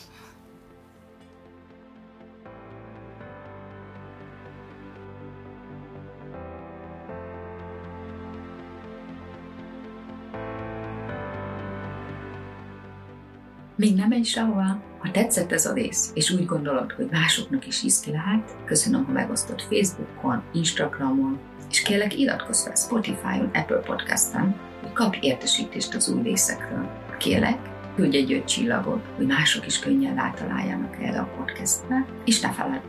Még 13.77 13.95
nem 13.95 14.09
menj 14.09 14.23
sehová. 14.23 14.83
Ha 14.99 15.11
tetszett 15.11 15.53
ez 15.53 15.67
a 15.67 15.73
rész, 15.73 16.11
és 16.15 16.31
úgy 16.31 16.47
gondolod, 16.47 16.93
hogy 16.93 17.09
másoknak 17.11 17.67
is 17.67 17.83
iszki 17.83 18.11
lehet, 18.11 18.57
köszönöm, 18.65 19.05
ha 19.05 19.13
megosztod 19.13 19.61
Facebookon, 19.61 20.43
Instagramon, 20.53 21.39
és 21.71 21.83
kérlek 21.83 22.19
iratkozz 22.19 22.65
fel 22.65 22.75
Spotify-on, 22.75 23.51
Apple 23.53 23.77
Podcast-en, 23.77 24.57
hogy 24.81 24.93
kapj 24.93 25.19
értesítést 25.21 25.95
az 25.95 26.09
új 26.09 26.23
részekről. 26.23 26.91
Kérlek, 27.19 27.59
küldj 27.95 28.17
egy 28.17 28.33
öt 28.33 28.45
csillagot, 28.45 29.07
hogy 29.17 29.27
mások 29.27 29.67
is 29.67 29.79
könnyen 29.79 30.15
rátaláljanak 30.15 30.97
erre 31.03 31.21
a 31.21 31.31
podcastre, 31.37 32.07
és 32.25 32.41
ne 32.41 32.53
feledd, 32.53 32.83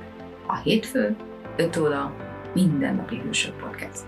a 0.47 0.55
hétfő, 0.57 1.15
5 1.57 1.77
óra, 1.77 2.15
mindennapi 2.53 3.21
hősök 3.25 3.55
podcast. 3.55 4.05